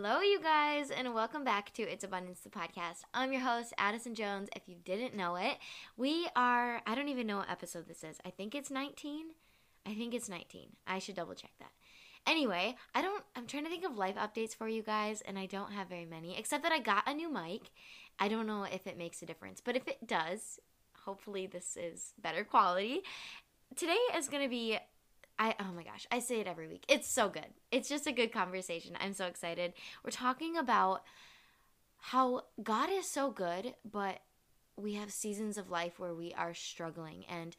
Hello, 0.00 0.20
you 0.20 0.38
guys, 0.40 0.92
and 0.92 1.12
welcome 1.12 1.42
back 1.42 1.72
to 1.72 1.82
It's 1.82 2.04
Abundance, 2.04 2.38
the 2.38 2.50
podcast. 2.50 3.00
I'm 3.12 3.32
your 3.32 3.42
host, 3.42 3.74
Addison 3.78 4.14
Jones. 4.14 4.48
If 4.54 4.62
you 4.68 4.76
didn't 4.84 5.16
know 5.16 5.34
it, 5.34 5.56
we 5.96 6.28
are, 6.36 6.80
I 6.86 6.94
don't 6.94 7.08
even 7.08 7.26
know 7.26 7.38
what 7.38 7.50
episode 7.50 7.88
this 7.88 8.04
is. 8.04 8.16
I 8.24 8.30
think 8.30 8.54
it's 8.54 8.70
19. 8.70 9.30
I 9.84 9.94
think 9.94 10.14
it's 10.14 10.28
19. 10.28 10.68
I 10.86 11.00
should 11.00 11.16
double 11.16 11.34
check 11.34 11.50
that. 11.58 11.72
Anyway, 12.28 12.76
I 12.94 13.02
don't, 13.02 13.24
I'm 13.34 13.48
trying 13.48 13.64
to 13.64 13.70
think 13.70 13.84
of 13.84 13.96
life 13.96 14.14
updates 14.14 14.54
for 14.54 14.68
you 14.68 14.84
guys, 14.84 15.20
and 15.22 15.36
I 15.36 15.46
don't 15.46 15.72
have 15.72 15.88
very 15.88 16.06
many, 16.06 16.38
except 16.38 16.62
that 16.62 16.70
I 16.70 16.78
got 16.78 17.02
a 17.08 17.12
new 17.12 17.28
mic. 17.28 17.62
I 18.20 18.28
don't 18.28 18.46
know 18.46 18.62
if 18.62 18.86
it 18.86 18.98
makes 18.98 19.20
a 19.22 19.26
difference, 19.26 19.60
but 19.60 19.74
if 19.74 19.88
it 19.88 20.06
does, 20.06 20.60
hopefully 21.06 21.48
this 21.48 21.76
is 21.76 22.12
better 22.22 22.44
quality. 22.44 23.00
Today 23.74 23.98
is 24.16 24.28
going 24.28 24.44
to 24.44 24.48
be 24.48 24.78
I 25.38 25.54
oh 25.60 25.72
my 25.74 25.84
gosh, 25.84 26.06
I 26.10 26.18
say 26.18 26.40
it 26.40 26.46
every 26.46 26.68
week. 26.68 26.84
It's 26.88 27.08
so 27.08 27.28
good. 27.28 27.46
It's 27.70 27.88
just 27.88 28.06
a 28.06 28.12
good 28.12 28.32
conversation. 28.32 28.96
I'm 29.00 29.12
so 29.12 29.26
excited. 29.26 29.72
We're 30.04 30.10
talking 30.10 30.56
about 30.56 31.02
how 31.98 32.42
God 32.62 32.90
is 32.90 33.08
so 33.08 33.30
good, 33.30 33.74
but 33.90 34.20
we 34.76 34.94
have 34.94 35.10
seasons 35.10 35.58
of 35.58 35.70
life 35.70 35.98
where 35.98 36.14
we 36.14 36.32
are 36.34 36.54
struggling 36.54 37.24
and 37.28 37.56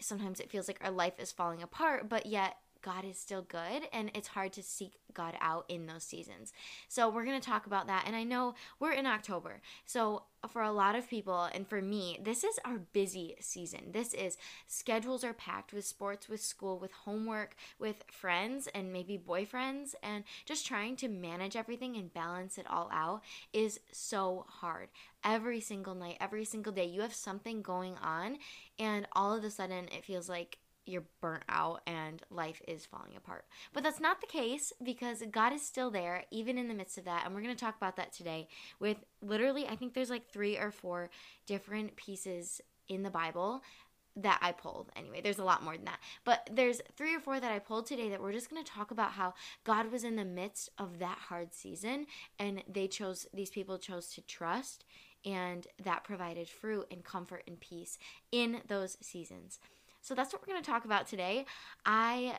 sometimes 0.00 0.40
it 0.40 0.50
feels 0.50 0.68
like 0.68 0.78
our 0.82 0.90
life 0.90 1.14
is 1.18 1.32
falling 1.32 1.62
apart, 1.62 2.08
but 2.08 2.26
yet 2.26 2.56
God 2.82 3.04
is 3.04 3.18
still 3.18 3.42
good 3.42 3.88
and 3.92 4.10
it's 4.14 4.28
hard 4.28 4.52
to 4.54 4.62
seek 4.62 4.94
God 5.14 5.34
out 5.40 5.64
in 5.68 5.86
those 5.86 6.02
seasons. 6.02 6.52
So 6.88 7.08
we're 7.08 7.24
going 7.24 7.40
to 7.40 7.46
talk 7.46 7.66
about 7.66 7.86
that 7.86 8.04
and 8.06 8.16
I 8.16 8.24
know 8.24 8.54
we're 8.80 8.92
in 8.92 9.06
October. 9.06 9.60
So 9.84 10.24
uh, 10.42 10.48
for 10.48 10.62
a 10.62 10.72
lot 10.72 10.94
of 10.94 11.08
people 11.08 11.48
and 11.54 11.66
for 11.66 11.80
me, 11.80 12.18
this 12.22 12.44
is 12.44 12.58
our 12.64 12.78
busy 12.92 13.36
season. 13.40 13.92
This 13.92 14.14
is 14.14 14.36
schedules 14.66 15.24
are 15.24 15.32
packed 15.32 15.72
with 15.72 15.84
sports, 15.84 16.28
with 16.28 16.42
school, 16.42 16.78
with 16.78 16.92
homework, 16.92 17.54
with 17.78 18.04
friends 18.10 18.68
and 18.74 18.92
maybe 18.92 19.18
boyfriends 19.18 19.94
and 20.02 20.24
just 20.44 20.66
trying 20.66 20.96
to 20.96 21.08
manage 21.08 21.56
everything 21.56 21.96
and 21.96 22.12
balance 22.12 22.58
it 22.58 22.66
all 22.68 22.90
out 22.92 23.22
is 23.52 23.80
so 23.92 24.46
hard. 24.48 24.88
Every 25.24 25.60
single 25.60 25.94
night, 25.94 26.16
every 26.20 26.44
single 26.44 26.72
day, 26.72 26.86
you 26.86 27.02
have 27.02 27.14
something 27.14 27.62
going 27.62 27.96
on 28.02 28.38
and 28.78 29.06
all 29.12 29.32
of 29.34 29.44
a 29.44 29.50
sudden 29.50 29.86
it 29.92 30.04
feels 30.04 30.28
like 30.28 30.58
you're 30.86 31.04
burnt 31.20 31.44
out 31.48 31.80
and 31.86 32.22
life 32.30 32.60
is 32.66 32.86
falling 32.86 33.16
apart. 33.16 33.44
But 33.72 33.82
that's 33.82 34.00
not 34.00 34.20
the 34.20 34.26
case 34.26 34.72
because 34.82 35.22
God 35.30 35.52
is 35.52 35.62
still 35.64 35.90
there, 35.90 36.24
even 36.30 36.58
in 36.58 36.68
the 36.68 36.74
midst 36.74 36.98
of 36.98 37.04
that. 37.04 37.24
And 37.24 37.34
we're 37.34 37.42
going 37.42 37.54
to 37.54 37.64
talk 37.64 37.76
about 37.76 37.96
that 37.96 38.12
today 38.12 38.48
with 38.80 38.98
literally, 39.20 39.66
I 39.68 39.76
think 39.76 39.94
there's 39.94 40.10
like 40.10 40.30
three 40.30 40.58
or 40.58 40.70
four 40.70 41.10
different 41.46 41.96
pieces 41.96 42.60
in 42.88 43.02
the 43.02 43.10
Bible 43.10 43.62
that 44.16 44.38
I 44.42 44.52
pulled. 44.52 44.90
Anyway, 44.94 45.20
there's 45.22 45.38
a 45.38 45.44
lot 45.44 45.62
more 45.62 45.74
than 45.74 45.86
that. 45.86 46.00
But 46.24 46.50
there's 46.52 46.82
three 46.96 47.14
or 47.14 47.20
four 47.20 47.40
that 47.40 47.52
I 47.52 47.58
pulled 47.58 47.86
today 47.86 48.10
that 48.10 48.20
we're 48.20 48.32
just 48.32 48.50
going 48.50 48.62
to 48.62 48.70
talk 48.70 48.90
about 48.90 49.12
how 49.12 49.34
God 49.64 49.90
was 49.90 50.04
in 50.04 50.16
the 50.16 50.24
midst 50.24 50.68
of 50.78 50.98
that 50.98 51.18
hard 51.28 51.54
season 51.54 52.06
and 52.38 52.62
they 52.68 52.88
chose, 52.88 53.26
these 53.32 53.50
people 53.50 53.78
chose 53.78 54.08
to 54.08 54.20
trust 54.22 54.84
and 55.24 55.66
that 55.82 56.04
provided 56.04 56.48
fruit 56.48 56.86
and 56.90 57.04
comfort 57.04 57.44
and 57.46 57.58
peace 57.60 57.98
in 58.30 58.60
those 58.66 58.98
seasons. 59.00 59.58
So 60.02 60.14
that's 60.14 60.32
what 60.32 60.42
we're 60.42 60.52
going 60.52 60.62
to 60.62 60.70
talk 60.70 60.84
about 60.84 61.06
today. 61.06 61.46
I 61.86 62.34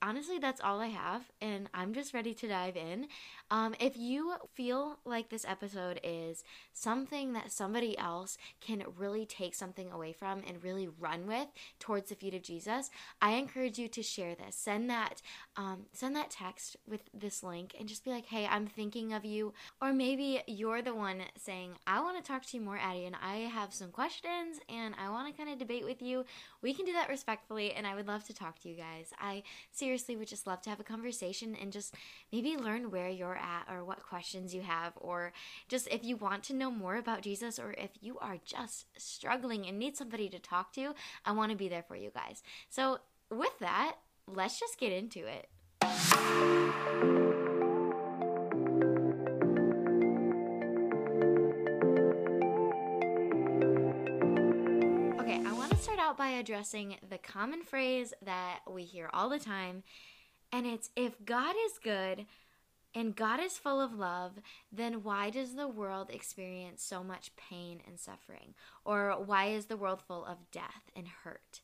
honestly, 0.00 0.38
that's 0.38 0.60
all 0.60 0.80
I 0.80 0.88
have, 0.88 1.30
and 1.40 1.68
I'm 1.74 1.94
just 1.94 2.14
ready 2.14 2.34
to 2.34 2.48
dive 2.48 2.76
in. 2.76 3.06
Um, 3.50 3.74
if 3.80 3.96
you 3.96 4.34
feel 4.54 4.98
like 5.04 5.28
this 5.28 5.44
episode 5.46 6.00
is 6.02 6.44
something 6.72 7.32
that 7.32 7.52
somebody 7.52 7.96
else 7.98 8.38
can 8.60 8.84
really 8.96 9.26
take 9.26 9.54
something 9.54 9.90
away 9.90 10.12
from 10.12 10.42
and 10.46 10.62
really 10.62 10.88
run 10.88 11.26
with 11.26 11.48
towards 11.78 12.10
the 12.10 12.14
feet 12.14 12.34
of 12.34 12.42
Jesus, 12.42 12.90
I 13.20 13.32
encourage 13.32 13.78
you 13.78 13.88
to 13.88 14.02
share 14.02 14.34
this. 14.34 14.56
Send 14.56 14.88
that, 14.90 15.22
um, 15.56 15.86
send 15.92 16.16
that 16.16 16.30
text 16.30 16.76
with 16.86 17.02
this 17.12 17.42
link, 17.42 17.74
and 17.78 17.88
just 17.88 18.04
be 18.04 18.10
like, 18.10 18.26
"Hey, 18.26 18.46
I'm 18.46 18.66
thinking 18.66 19.12
of 19.12 19.24
you," 19.24 19.52
or 19.80 19.92
maybe 19.92 20.42
you're 20.46 20.82
the 20.82 20.94
one 20.94 21.22
saying, 21.36 21.76
"I 21.86 22.00
want 22.00 22.16
to 22.16 22.22
talk 22.22 22.44
to 22.46 22.56
you 22.56 22.62
more, 22.62 22.78
Addie, 22.78 23.06
and 23.06 23.16
I 23.16 23.38
have 23.38 23.74
some 23.74 23.90
questions, 23.90 24.60
and 24.68 24.94
I 24.96 25.10
want 25.10 25.28
to 25.28 25.36
kind 25.36 25.52
of 25.52 25.58
debate 25.58 25.84
with 25.84 26.02
you." 26.02 26.24
We 26.62 26.72
can 26.72 26.86
do 26.86 26.92
that 26.92 27.08
respectfully, 27.08 27.72
and 27.72 27.86
I 27.86 27.94
would 27.94 28.06
love 28.06 28.24
to 28.24 28.34
talk 28.34 28.60
to 28.60 28.68
you 28.68 28.76
guys. 28.76 29.12
I 29.20 29.42
seriously 29.72 30.16
would 30.16 30.28
just 30.28 30.46
love 30.46 30.62
to 30.62 30.70
have 30.70 30.80
a 30.80 30.84
conversation 30.84 31.56
and 31.60 31.72
just 31.72 31.94
maybe 32.32 32.56
learn 32.56 32.90
where 32.90 33.08
you're 33.08 33.36
at 33.36 33.66
or 33.70 33.84
what 33.84 34.02
questions 34.02 34.54
you 34.54 34.62
have, 34.62 34.92
or 34.96 35.32
just 35.68 35.88
if 35.88 36.04
you 36.04 36.16
want 36.16 36.44
to 36.44 36.54
know 36.54 36.70
more 36.70 36.96
about 36.96 37.22
Jesus 37.22 37.58
or 37.58 37.74
if 37.76 37.90
you 38.00 38.18
are 38.18 38.38
just 38.44 38.86
struggling 38.96 39.66
and 39.66 39.78
need 39.78 39.96
somebody 39.96 40.28
to 40.28 40.38
talk 40.38 40.72
to, 40.74 40.94
I 41.26 41.32
want 41.32 41.50
to 41.50 41.56
be 41.56 41.68
there 41.68 41.82
for 41.82 41.96
you 41.96 42.10
guys. 42.14 42.42
So, 42.68 42.98
with 43.30 43.58
that, 43.60 43.96
let's 44.26 44.60
just 44.60 44.78
get 44.78 44.92
into 44.92 45.26
it. 45.26 47.11
Out 56.12 56.18
by 56.18 56.28
addressing 56.28 56.96
the 57.08 57.16
common 57.16 57.62
phrase 57.62 58.12
that 58.22 58.60
we 58.70 58.82
hear 58.82 59.08
all 59.14 59.30
the 59.30 59.38
time, 59.38 59.82
and 60.52 60.66
it's 60.66 60.90
if 60.94 61.24
God 61.24 61.54
is 61.66 61.78
good 61.82 62.26
and 62.94 63.16
God 63.16 63.40
is 63.40 63.56
full 63.56 63.80
of 63.80 63.94
love, 63.94 64.32
then 64.70 65.02
why 65.02 65.30
does 65.30 65.54
the 65.54 65.68
world 65.68 66.10
experience 66.10 66.82
so 66.82 67.02
much 67.02 67.34
pain 67.36 67.80
and 67.86 67.98
suffering? 67.98 68.52
Or 68.84 69.12
why 69.24 69.46
is 69.46 69.66
the 69.66 69.76
world 69.78 70.02
full 70.06 70.26
of 70.26 70.50
death 70.50 70.90
and 70.94 71.06
hurt? 71.24 71.62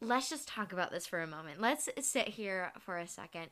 Let's 0.00 0.30
just 0.30 0.48
talk 0.48 0.72
about 0.72 0.90
this 0.90 1.06
for 1.06 1.20
a 1.20 1.26
moment. 1.26 1.60
Let's 1.60 1.90
sit 2.00 2.28
here 2.28 2.72
for 2.80 2.96
a 2.96 3.06
second. 3.06 3.48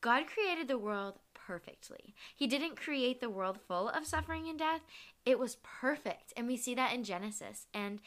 God 0.00 0.24
created 0.26 0.66
the 0.66 0.78
world 0.78 1.20
perfectly. 1.34 2.16
He 2.34 2.48
didn't 2.48 2.76
create 2.76 3.20
the 3.20 3.30
world 3.30 3.60
full 3.68 3.88
of 3.88 4.04
suffering 4.04 4.48
and 4.48 4.58
death. 4.58 4.80
It 5.24 5.38
was 5.38 5.58
perfect. 5.62 6.32
And 6.36 6.48
we 6.48 6.56
see 6.56 6.74
that 6.74 6.92
in 6.92 7.04
Genesis. 7.04 7.68
And 7.72 8.00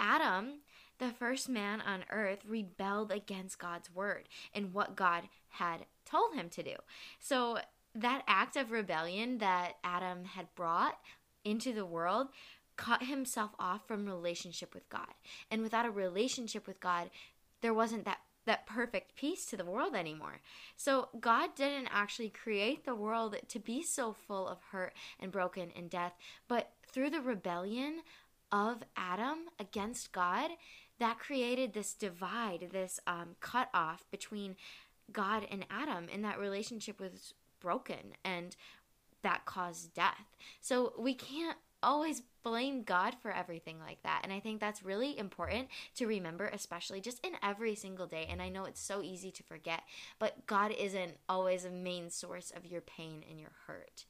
Adam 0.00 0.60
the 0.98 1.10
first 1.10 1.48
man 1.48 1.80
on 1.80 2.04
earth 2.10 2.40
rebelled 2.46 3.12
against 3.12 3.58
God's 3.58 3.94
word 3.94 4.28
and 4.54 4.72
what 4.74 4.96
God 4.96 5.24
had 5.50 5.86
told 6.04 6.34
him 6.34 6.48
to 6.50 6.62
do. 6.62 6.74
So, 7.18 7.58
that 7.94 8.22
act 8.28 8.56
of 8.56 8.70
rebellion 8.70 9.38
that 9.38 9.76
Adam 9.82 10.24
had 10.24 10.54
brought 10.54 10.98
into 11.42 11.72
the 11.72 11.86
world 11.86 12.28
cut 12.76 13.02
himself 13.02 13.50
off 13.58 13.86
from 13.88 14.06
relationship 14.06 14.72
with 14.72 14.88
God. 14.88 15.14
And 15.50 15.62
without 15.62 15.86
a 15.86 15.90
relationship 15.90 16.66
with 16.66 16.80
God, 16.80 17.10
there 17.60 17.74
wasn't 17.74 18.04
that 18.04 18.20
that 18.46 18.66
perfect 18.66 19.14
peace 19.14 19.44
to 19.44 19.58
the 19.58 19.64
world 19.64 19.94
anymore. 19.94 20.40
So 20.74 21.08
God 21.20 21.50
didn't 21.54 21.88
actually 21.92 22.30
create 22.30 22.86
the 22.86 22.94
world 22.94 23.36
to 23.46 23.58
be 23.58 23.82
so 23.82 24.14
full 24.14 24.48
of 24.48 24.56
hurt 24.72 24.94
and 25.20 25.30
broken 25.30 25.70
and 25.76 25.90
death, 25.90 26.14
but 26.48 26.70
through 26.90 27.10
the 27.10 27.20
rebellion 27.20 28.00
of 28.50 28.82
Adam 28.96 29.50
against 29.60 30.12
God, 30.12 30.50
that 30.98 31.18
created 31.18 31.72
this 31.72 31.94
divide, 31.94 32.68
this 32.72 33.00
um, 33.06 33.36
cut 33.40 33.68
off 33.72 34.04
between 34.10 34.56
God 35.12 35.46
and 35.50 35.64
Adam, 35.70 36.06
and 36.12 36.24
that 36.24 36.38
relationship 36.38 37.00
was 37.00 37.34
broken 37.60 38.14
and 38.24 38.56
that 39.22 39.44
caused 39.44 39.94
death. 39.94 40.26
So 40.60 40.92
we 40.98 41.14
can't 41.14 41.58
always 41.82 42.22
blame 42.42 42.82
God 42.82 43.14
for 43.20 43.30
everything 43.30 43.78
like 43.78 44.02
that. 44.02 44.20
And 44.24 44.32
I 44.32 44.40
think 44.40 44.60
that's 44.60 44.82
really 44.82 45.18
important 45.18 45.68
to 45.96 46.06
remember, 46.06 46.46
especially 46.46 47.00
just 47.00 47.24
in 47.24 47.32
every 47.42 47.74
single 47.74 48.06
day. 48.06 48.26
And 48.28 48.42
I 48.42 48.48
know 48.48 48.64
it's 48.64 48.80
so 48.80 49.02
easy 49.02 49.30
to 49.32 49.42
forget, 49.42 49.82
but 50.18 50.46
God 50.46 50.72
isn't 50.72 51.18
always 51.28 51.64
a 51.64 51.70
main 51.70 52.10
source 52.10 52.52
of 52.54 52.66
your 52.66 52.80
pain 52.80 53.24
and 53.28 53.38
your 53.38 53.52
hurt. 53.66 54.04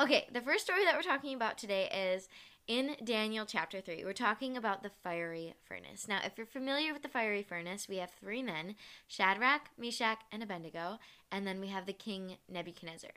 Okay, 0.00 0.28
the 0.32 0.40
first 0.40 0.64
story 0.64 0.84
that 0.84 0.94
we're 0.94 1.02
talking 1.02 1.34
about 1.34 1.58
today 1.58 1.88
is 1.90 2.28
in 2.68 2.96
Daniel 3.02 3.46
chapter 3.46 3.80
3, 3.80 4.04
we're 4.04 4.12
talking 4.12 4.54
about 4.54 4.82
the 4.82 4.90
fiery 5.02 5.54
furnace. 5.64 6.06
Now, 6.06 6.20
if 6.22 6.36
you're 6.36 6.46
familiar 6.46 6.92
with 6.92 7.02
the 7.02 7.08
fiery 7.08 7.42
furnace, 7.42 7.88
we 7.88 7.96
have 7.96 8.10
three 8.10 8.42
men 8.42 8.76
Shadrach, 9.08 9.70
Meshach, 9.78 10.18
and 10.30 10.42
Abednego, 10.42 10.98
and 11.32 11.46
then 11.46 11.60
we 11.60 11.68
have 11.68 11.86
the 11.86 11.94
king 11.94 12.36
Nebuchadnezzar. 12.46 13.10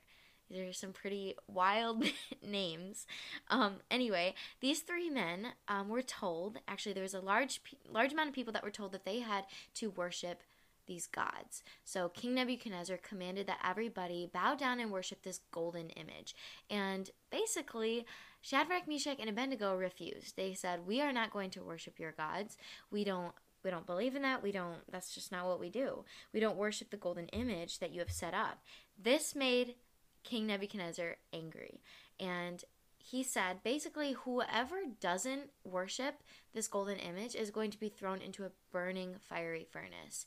These 0.50 0.70
are 0.70 0.74
some 0.74 0.94
pretty 0.94 1.36
wild 1.48 2.06
names. 2.46 3.06
Um, 3.50 3.76
anyway, 3.92 4.36
these 4.62 4.80
three 4.80 5.10
men 5.10 5.48
um, 5.68 5.90
were 5.90 6.02
told, 6.02 6.60
actually, 6.68 6.94
there 6.94 7.04
was 7.04 7.14
a 7.14 7.20
large, 7.20 7.62
large 7.90 8.14
amount 8.14 8.30
of 8.30 8.36
people 8.36 8.54
that 8.54 8.64
were 8.64 8.72
told 8.72 8.94
that 8.94 9.06
they 9.06 9.20
had 9.20 9.44
to 9.76 9.90
worship 9.90 10.44
these 10.88 11.08
gods. 11.08 11.64
So 11.86 12.10
King 12.10 12.36
Nebuchadnezzar 12.36 12.98
commanded 12.98 13.48
that 13.48 13.60
everybody 13.66 14.30
bow 14.32 14.56
down 14.56 14.80
and 14.80 14.92
worship 14.92 15.24
this 15.24 15.42
golden 15.52 15.90
image. 15.92 16.36
And 16.70 17.10
basically, 17.30 18.06
Shadrach, 18.42 18.88
Meshach, 18.88 19.20
and 19.20 19.30
Abednego 19.30 19.76
refused. 19.76 20.36
They 20.36 20.54
said, 20.54 20.88
"We 20.88 21.02
are 21.02 21.14
not 21.14 21.32
going 21.32 21.52
to 21.52 21.64
worship 21.64 22.00
your 22.00 22.12
gods. 22.12 22.58
We 22.90 23.04
don't 23.04 23.34
we 23.64 23.70
don't 23.70 23.86
believe 23.86 24.16
in 24.16 24.24
that. 24.24 24.42
We 24.42 24.52
don't 24.52 24.80
that's 24.92 25.14
just 25.14 25.32
not 25.32 25.46
what 25.46 25.60
we 25.60 25.70
do. 25.70 26.04
We 26.34 26.40
don't 26.40 26.58
worship 26.58 26.90
the 26.90 26.98
golden 26.98 27.28
image 27.28 27.80
that 27.80 27.92
you 27.92 28.00
have 28.00 28.12
set 28.12 28.34
up." 28.34 28.64
This 28.98 29.36
made 29.36 29.76
King 30.24 30.48
Nebuchadnezzar 30.48 31.18
angry. 31.34 31.82
And 32.20 32.64
he 32.98 33.24
said 33.24 33.64
basically 33.64 34.14
whoever 34.14 34.78
doesn't 35.00 35.50
worship 35.64 36.24
this 36.54 36.68
golden 36.68 36.98
image 36.98 37.36
is 37.36 37.50
going 37.50 37.72
to 37.72 37.80
be 37.80 37.90
thrown 37.90 38.22
into 38.22 38.46
a 38.46 38.52
burning 38.72 39.16
fiery 39.20 39.66
furnace. 39.70 40.26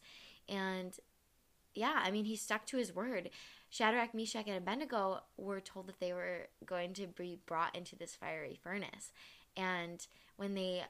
And 0.49 0.97
yeah, 1.75 2.01
I 2.03 2.11
mean 2.11 2.25
he 2.25 2.37
stuck 2.37 2.67
to 2.67 2.77
his 2.77 2.95
word. 2.95 3.31
Shadrach, 3.75 4.15
Meshach, 4.15 4.47
and 4.47 4.56
Abednego 4.56 5.25
were 5.37 5.61
told 5.61 5.88
that 5.88 5.99
they 5.99 6.12
were 6.12 6.47
going 6.65 6.94
to 6.94 7.09
be 7.09 7.41
brought 7.44 7.75
into 7.75 7.97
this 7.97 8.15
fiery 8.15 8.56
furnace. 8.62 9.11
And 9.56 10.06
when 10.37 10.55
they 10.55 10.85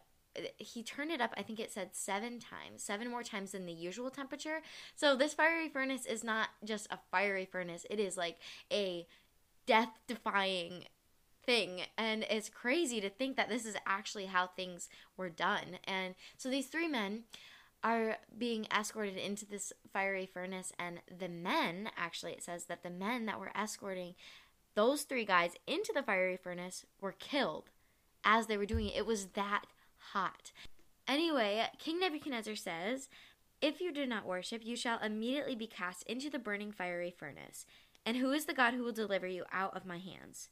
he 0.57 0.83
turned 0.83 1.13
it 1.13 1.21
up 1.21 1.33
i 1.37 1.43
think 1.43 1.61
it 1.61 1.71
said 1.71 1.91
seven 1.93 2.41
times 2.41 2.83
seven 2.83 3.09
more 3.09 3.23
times 3.23 3.53
than 3.53 3.67
the 3.67 3.73
usual 3.73 4.11
temperature. 4.11 4.63
So 4.97 5.15
this 5.17 5.33
fiery 5.33 5.69
furnace 5.69 6.07
is 6.07 6.25
not 6.25 6.49
just 6.65 6.89
a 6.91 6.99
fiery 7.13 7.45
furnace. 7.45 7.87
It 7.89 8.01
is 8.01 8.17
like 8.17 8.39
a 8.73 9.07
death 9.65 9.91
defying 10.09 10.87
thing. 11.47 11.83
And 11.97 12.27
it's 12.29 12.49
crazy 12.49 13.01
to 13.01 13.09
think 13.09 13.37
that 13.37 13.49
this 13.49 13.65
is 13.65 13.77
actually 13.87 14.27
how 14.27 14.49
things 14.49 14.89
were 15.17 15.31
done. 15.31 15.79
And 15.85 16.17
so 16.37 16.51
these 16.51 16.67
three 16.67 16.89
men 16.89 17.23
are 17.85 18.17
being 18.37 18.67
escorted 18.75 19.17
into 19.17 19.45
this 19.45 19.73
fiery 19.93 20.27
furnace 20.27 20.73
and 20.79 21.01
the 21.17 21.29
men 21.29 21.91
actually 21.97 22.33
it 22.33 22.43
says 22.43 22.65
that 22.65 22.83
the 22.83 22.91
men 22.91 23.27
that 23.27 23.39
were 23.39 23.53
escorting 23.55 24.15
those 24.75 25.03
three 25.03 25.25
guys 25.25 25.53
into 25.67 25.93
the 25.95 26.03
fiery 26.03 26.37
furnace 26.37 26.85
were 27.01 27.13
killed 27.13 27.71
as 28.25 28.47
they 28.47 28.57
were 28.57 28.67
doing 28.67 28.87
it. 28.87 28.97
It 28.97 29.07
was 29.07 29.27
that 29.35 29.67
hot. 30.13 30.51
Anyway 31.07 31.67
king 31.79 32.01
nebuchadnezzar 32.01 32.57
says 32.57 33.09
if 33.61 33.81
you 33.81 33.93
do 33.93 34.07
not 34.07 34.27
worship 34.27 34.65
you 34.65 34.77
shall 34.77 34.99
immediately 35.01 35.55
be 35.55 35.67
cast 35.67 36.03
into 36.05 36.31
the 36.31 36.39
burning 36.39 36.73
fiery 36.73 37.15
furnace. 37.17 37.67
And 38.07 38.17
who 38.17 38.33
is 38.33 38.47
the 38.47 38.55
god 38.55 38.75
who 38.75 38.83
will 38.83 38.93
deliver 38.93 39.27
you 39.27 39.45
out 39.53 39.77
of 39.77 39.87
my 39.87 39.99
hands? 39.99 40.49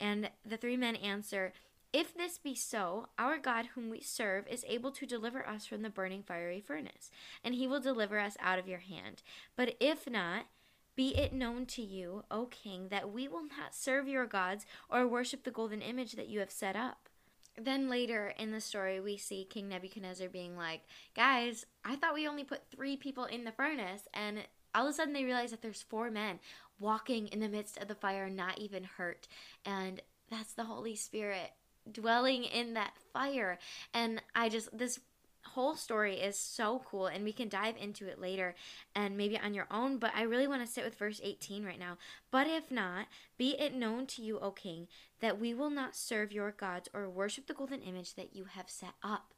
And 0.00 0.30
the 0.46 0.56
three 0.56 0.78
men 0.78 0.96
answer 0.96 1.52
if 1.92 2.14
this 2.14 2.38
be 2.38 2.54
so, 2.54 3.08
our 3.18 3.38
God, 3.38 3.66
whom 3.74 3.90
we 3.90 4.00
serve, 4.00 4.46
is 4.48 4.64
able 4.68 4.92
to 4.92 5.06
deliver 5.06 5.46
us 5.46 5.66
from 5.66 5.82
the 5.82 5.90
burning 5.90 6.22
fiery 6.22 6.60
furnace, 6.60 7.10
and 7.42 7.54
he 7.54 7.66
will 7.66 7.80
deliver 7.80 8.18
us 8.18 8.36
out 8.40 8.58
of 8.58 8.68
your 8.68 8.78
hand. 8.78 9.22
But 9.56 9.74
if 9.80 10.08
not, 10.08 10.46
be 10.94 11.16
it 11.16 11.32
known 11.32 11.66
to 11.66 11.82
you, 11.82 12.24
O 12.30 12.46
king, 12.46 12.88
that 12.90 13.12
we 13.12 13.26
will 13.26 13.42
not 13.42 13.74
serve 13.74 14.06
your 14.06 14.26
gods 14.26 14.66
or 14.88 15.06
worship 15.06 15.44
the 15.44 15.50
golden 15.50 15.82
image 15.82 16.12
that 16.12 16.28
you 16.28 16.40
have 16.40 16.50
set 16.50 16.76
up. 16.76 17.08
Then 17.56 17.88
later 17.88 18.32
in 18.38 18.52
the 18.52 18.60
story, 18.60 19.00
we 19.00 19.16
see 19.16 19.44
King 19.48 19.68
Nebuchadnezzar 19.68 20.28
being 20.28 20.56
like, 20.56 20.82
Guys, 21.14 21.66
I 21.84 21.96
thought 21.96 22.14
we 22.14 22.28
only 22.28 22.44
put 22.44 22.70
three 22.70 22.96
people 22.96 23.24
in 23.24 23.44
the 23.44 23.52
furnace. 23.52 24.02
And 24.14 24.44
all 24.74 24.86
of 24.86 24.90
a 24.90 24.92
sudden, 24.92 25.12
they 25.12 25.24
realize 25.24 25.50
that 25.50 25.62
there's 25.62 25.82
four 25.82 26.10
men 26.10 26.38
walking 26.78 27.28
in 27.28 27.40
the 27.40 27.48
midst 27.48 27.78
of 27.78 27.88
the 27.88 27.94
fire, 27.94 28.30
not 28.30 28.58
even 28.58 28.84
hurt. 28.84 29.26
And 29.64 30.00
that's 30.30 30.52
the 30.52 30.64
Holy 30.64 30.94
Spirit 30.94 31.50
dwelling 31.90 32.44
in 32.44 32.74
that 32.74 32.92
fire. 33.12 33.58
And 33.94 34.22
I 34.34 34.48
just, 34.48 34.76
this 34.76 35.00
whole 35.42 35.74
story 35.74 36.16
is 36.16 36.38
so 36.38 36.82
cool 36.84 37.06
and 37.06 37.24
we 37.24 37.32
can 37.32 37.48
dive 37.48 37.74
into 37.76 38.06
it 38.06 38.20
later 38.20 38.54
and 38.94 39.16
maybe 39.16 39.38
on 39.38 39.54
your 39.54 39.66
own 39.70 39.96
but 39.96 40.12
i 40.14 40.22
really 40.22 40.46
want 40.46 40.64
to 40.64 40.70
sit 40.70 40.84
with 40.84 40.94
verse 40.94 41.20
18 41.24 41.64
right 41.64 41.78
now 41.78 41.96
but 42.30 42.46
if 42.46 42.70
not 42.70 43.06
be 43.38 43.58
it 43.58 43.74
known 43.74 44.06
to 44.06 44.22
you 44.22 44.38
o 44.38 44.50
king 44.50 44.86
that 45.20 45.40
we 45.40 45.54
will 45.54 45.70
not 45.70 45.96
serve 45.96 46.30
your 46.30 46.50
gods 46.52 46.88
or 46.92 47.08
worship 47.08 47.46
the 47.46 47.54
golden 47.54 47.80
image 47.80 48.14
that 48.14 48.36
you 48.36 48.44
have 48.44 48.68
set 48.68 48.92
up 49.02 49.32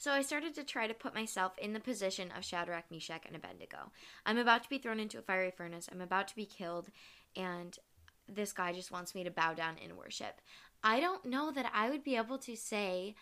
so 0.00 0.12
I 0.12 0.22
started 0.22 0.54
to 0.54 0.62
try 0.62 0.86
to 0.86 0.94
put 0.94 1.12
myself 1.12 1.58
in 1.58 1.72
the 1.72 1.80
position 1.80 2.30
of 2.36 2.44
Shadrach, 2.44 2.84
Meshach, 2.88 3.26
and 3.26 3.34
Abednego. 3.34 3.90
I'm 4.24 4.38
about 4.38 4.62
to 4.62 4.68
be 4.68 4.78
thrown 4.78 5.00
into 5.00 5.18
a 5.18 5.22
fiery 5.22 5.50
furnace. 5.50 5.88
I'm 5.90 6.00
about 6.00 6.28
to 6.28 6.36
be 6.36 6.46
killed, 6.46 6.86
and 7.34 7.76
this 8.28 8.52
guy 8.52 8.72
just 8.72 8.92
wants 8.92 9.12
me 9.12 9.24
to 9.24 9.30
bow 9.30 9.54
down 9.54 9.76
in 9.78 9.96
worship. 9.96 10.40
I 10.82 11.00
don't 11.00 11.24
know 11.24 11.50
that 11.50 11.70
I 11.74 11.90
would 11.90 12.04
be 12.04 12.16
able 12.16 12.38
to 12.38 12.56
say, 12.56 13.14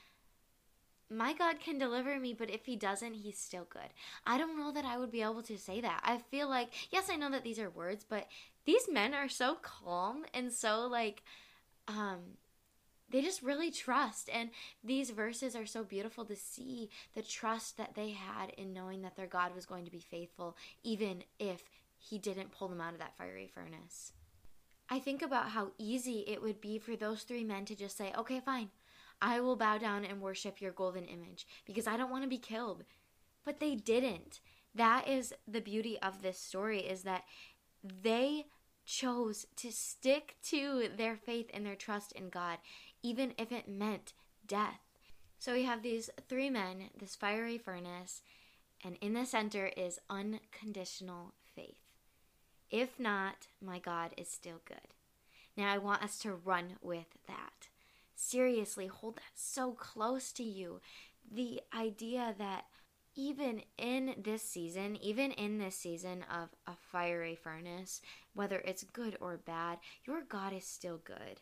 my 1.08 1.32
God 1.32 1.60
can 1.60 1.78
deliver 1.78 2.18
me, 2.18 2.34
but 2.34 2.50
if 2.50 2.66
he 2.66 2.76
doesn't, 2.76 3.14
he's 3.14 3.38
still 3.38 3.66
good. 3.70 3.90
I 4.26 4.38
don't 4.38 4.58
know 4.58 4.72
that 4.72 4.84
I 4.84 4.98
would 4.98 5.12
be 5.12 5.22
able 5.22 5.42
to 5.42 5.56
say 5.56 5.80
that. 5.80 6.00
I 6.04 6.18
feel 6.18 6.48
like, 6.48 6.68
yes, 6.90 7.08
I 7.10 7.16
know 7.16 7.30
that 7.30 7.44
these 7.44 7.58
are 7.58 7.70
words, 7.70 8.04
but 8.08 8.26
these 8.64 8.88
men 8.90 9.14
are 9.14 9.28
so 9.28 9.56
calm 9.62 10.24
and 10.34 10.52
so 10.52 10.86
like, 10.86 11.22
um, 11.86 12.18
they 13.08 13.22
just 13.22 13.42
really 13.42 13.70
trust. 13.70 14.28
And 14.32 14.50
these 14.82 15.10
verses 15.10 15.54
are 15.54 15.66
so 15.66 15.84
beautiful 15.84 16.24
to 16.24 16.34
see 16.34 16.90
the 17.14 17.22
trust 17.22 17.76
that 17.76 17.94
they 17.94 18.10
had 18.10 18.50
in 18.58 18.72
knowing 18.72 19.02
that 19.02 19.16
their 19.16 19.28
God 19.28 19.54
was 19.54 19.64
going 19.64 19.84
to 19.84 19.92
be 19.92 20.00
faithful, 20.00 20.56
even 20.82 21.22
if 21.38 21.62
he 21.98 22.18
didn't 22.18 22.50
pull 22.50 22.68
them 22.68 22.80
out 22.80 22.94
of 22.94 22.98
that 22.98 23.16
fiery 23.16 23.46
furnace. 23.52 24.12
I 24.88 24.98
think 24.98 25.22
about 25.22 25.50
how 25.50 25.72
easy 25.78 26.24
it 26.28 26.40
would 26.42 26.60
be 26.60 26.78
for 26.78 26.96
those 26.96 27.22
three 27.22 27.44
men 27.44 27.64
to 27.66 27.74
just 27.74 27.96
say, 27.96 28.12
okay, 28.16 28.40
fine, 28.40 28.70
I 29.20 29.40
will 29.40 29.56
bow 29.56 29.78
down 29.78 30.04
and 30.04 30.20
worship 30.20 30.60
your 30.60 30.72
golden 30.72 31.06
image 31.06 31.46
because 31.64 31.86
I 31.86 31.96
don't 31.96 32.10
want 32.10 32.22
to 32.22 32.28
be 32.28 32.38
killed. 32.38 32.84
But 33.44 33.60
they 33.60 33.74
didn't. 33.74 34.40
That 34.74 35.08
is 35.08 35.32
the 35.48 35.60
beauty 35.60 35.98
of 36.02 36.22
this 36.22 36.38
story 36.38 36.80
is 36.80 37.02
that 37.02 37.24
they 37.82 38.46
chose 38.84 39.46
to 39.56 39.72
stick 39.72 40.36
to 40.44 40.88
their 40.96 41.16
faith 41.16 41.50
and 41.52 41.66
their 41.66 41.74
trust 41.74 42.12
in 42.12 42.28
God, 42.28 42.58
even 43.02 43.34
if 43.38 43.50
it 43.50 43.68
meant 43.68 44.12
death. 44.46 44.80
So 45.38 45.52
we 45.52 45.64
have 45.64 45.82
these 45.82 46.10
three 46.28 46.50
men, 46.50 46.90
this 46.98 47.16
fiery 47.16 47.58
furnace, 47.58 48.22
and 48.84 48.96
in 49.00 49.14
the 49.14 49.26
center 49.26 49.70
is 49.76 49.98
unconditional 50.08 51.34
faith. 51.54 51.85
If 52.70 52.98
not, 52.98 53.48
my 53.64 53.78
God 53.78 54.12
is 54.16 54.28
still 54.28 54.60
good. 54.64 54.94
Now 55.56 55.72
I 55.72 55.78
want 55.78 56.02
us 56.02 56.18
to 56.20 56.34
run 56.34 56.76
with 56.82 57.06
that. 57.26 57.68
Seriously, 58.14 58.86
hold 58.86 59.16
that 59.16 59.22
so 59.34 59.72
close 59.72 60.32
to 60.32 60.42
you. 60.42 60.80
The 61.30 61.60
idea 61.74 62.34
that 62.38 62.64
even 63.14 63.62
in 63.78 64.14
this 64.22 64.42
season, 64.42 64.96
even 65.00 65.32
in 65.32 65.58
this 65.58 65.76
season 65.76 66.24
of 66.30 66.50
a 66.66 66.76
fiery 66.92 67.34
furnace, 67.34 68.02
whether 68.34 68.58
it's 68.58 68.84
good 68.84 69.16
or 69.20 69.38
bad, 69.38 69.78
your 70.04 70.22
God 70.22 70.52
is 70.52 70.66
still 70.66 71.00
good. 71.02 71.40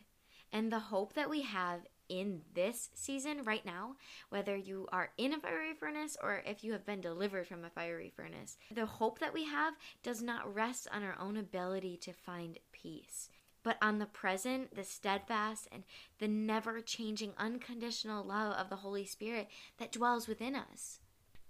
And 0.53 0.71
the 0.71 0.79
hope 0.79 1.13
that 1.13 1.29
we 1.29 1.41
have 1.41 1.81
in 2.09 2.41
this 2.53 2.89
season 2.93 3.43
right 3.43 3.65
now, 3.65 3.95
whether 4.29 4.55
you 4.55 4.87
are 4.91 5.11
in 5.17 5.33
a 5.33 5.39
fiery 5.39 5.73
furnace 5.73 6.17
or 6.21 6.41
if 6.45 6.63
you 6.63 6.71
have 6.73 6.85
been 6.85 7.01
delivered 7.01 7.47
from 7.47 7.63
a 7.63 7.69
fiery 7.69 8.11
furnace. 8.15 8.57
The 8.73 8.85
hope 8.85 9.19
that 9.19 9.33
we 9.33 9.45
have 9.45 9.73
does 10.03 10.21
not 10.21 10.53
rest 10.53 10.87
on 10.91 11.03
our 11.03 11.15
own 11.19 11.37
ability 11.37 11.97
to 11.97 12.13
find 12.13 12.59
peace, 12.71 13.29
but 13.63 13.77
on 13.81 13.99
the 13.99 14.05
present, 14.05 14.75
the 14.75 14.83
steadfast, 14.83 15.67
and 15.71 15.83
the 16.19 16.27
never 16.27 16.81
changing 16.81 17.33
unconditional 17.37 18.23
love 18.23 18.53
of 18.57 18.69
the 18.69 18.77
Holy 18.77 19.05
Spirit 19.05 19.47
that 19.77 19.91
dwells 19.91 20.27
within 20.27 20.55
us. 20.55 20.99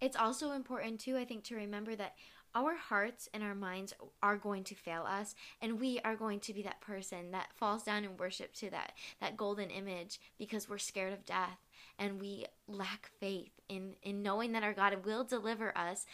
It's 0.01 0.17
also 0.17 0.51
important, 0.51 0.99
too, 0.99 1.17
I 1.17 1.25
think, 1.25 1.45
to 1.45 1.55
remember 1.55 1.95
that 1.95 2.15
our 2.55 2.75
hearts 2.75 3.27
and 3.33 3.43
our 3.43 3.53
minds 3.53 3.93
are 4.23 4.37
going 4.37 4.63
to 4.63 4.73
fail 4.73 5.03
us 5.03 5.35
and 5.61 5.79
we 5.79 5.99
are 6.05 6.15
going 6.15 6.39
to 6.39 6.53
be 6.53 6.63
that 6.63 6.81
person 6.81 7.31
that 7.31 7.53
falls 7.53 7.83
down 7.83 8.03
in 8.03 8.17
worship 8.17 8.53
to 8.53 8.69
that 8.69 8.93
that 9.19 9.37
golden 9.37 9.69
image 9.69 10.19
because 10.39 10.69
we're 10.69 10.77
scared 10.77 11.13
of 11.13 11.25
death 11.25 11.59
and 11.99 12.19
we 12.19 12.45
lack 12.67 13.11
faith 13.19 13.51
in 13.69 13.95
in 14.01 14.23
knowing 14.23 14.53
that 14.53 14.63
our 14.63 14.73
God 14.73 15.05
will 15.05 15.23
deliver 15.23 15.77
us 15.77 16.05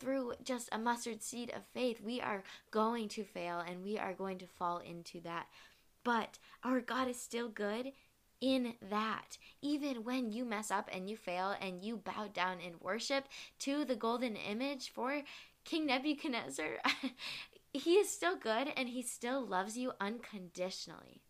through 0.00 0.34
just 0.42 0.68
a 0.72 0.78
mustard 0.78 1.22
seed 1.22 1.52
of 1.54 1.64
faith 1.72 2.00
we 2.00 2.20
are 2.20 2.42
going 2.72 3.08
to 3.08 3.22
fail 3.22 3.60
and 3.60 3.84
we 3.84 3.96
are 3.96 4.12
going 4.12 4.38
to 4.38 4.46
fall 4.46 4.78
into 4.78 5.20
that 5.20 5.46
but 6.02 6.38
our 6.64 6.80
God 6.80 7.08
is 7.08 7.20
still 7.20 7.48
good 7.48 7.92
in 8.40 8.74
that. 8.90 9.38
Even 9.62 10.04
when 10.04 10.30
you 10.30 10.44
mess 10.44 10.70
up 10.70 10.90
and 10.92 11.08
you 11.08 11.16
fail 11.16 11.54
and 11.62 11.82
you 11.82 11.96
bow 11.96 12.28
down 12.32 12.60
in 12.60 12.74
worship 12.78 13.24
to 13.60 13.86
the 13.86 13.96
golden 13.96 14.36
image 14.36 14.90
for 14.90 15.22
King 15.64 15.86
Nebuchadnezzar, 15.86 16.78
he 17.72 17.94
is 17.94 18.10
still 18.10 18.36
good 18.36 18.68
and 18.76 18.88
he 18.88 19.02
still 19.02 19.44
loves 19.44 19.76
you 19.76 19.92
unconditionally. 20.00 21.22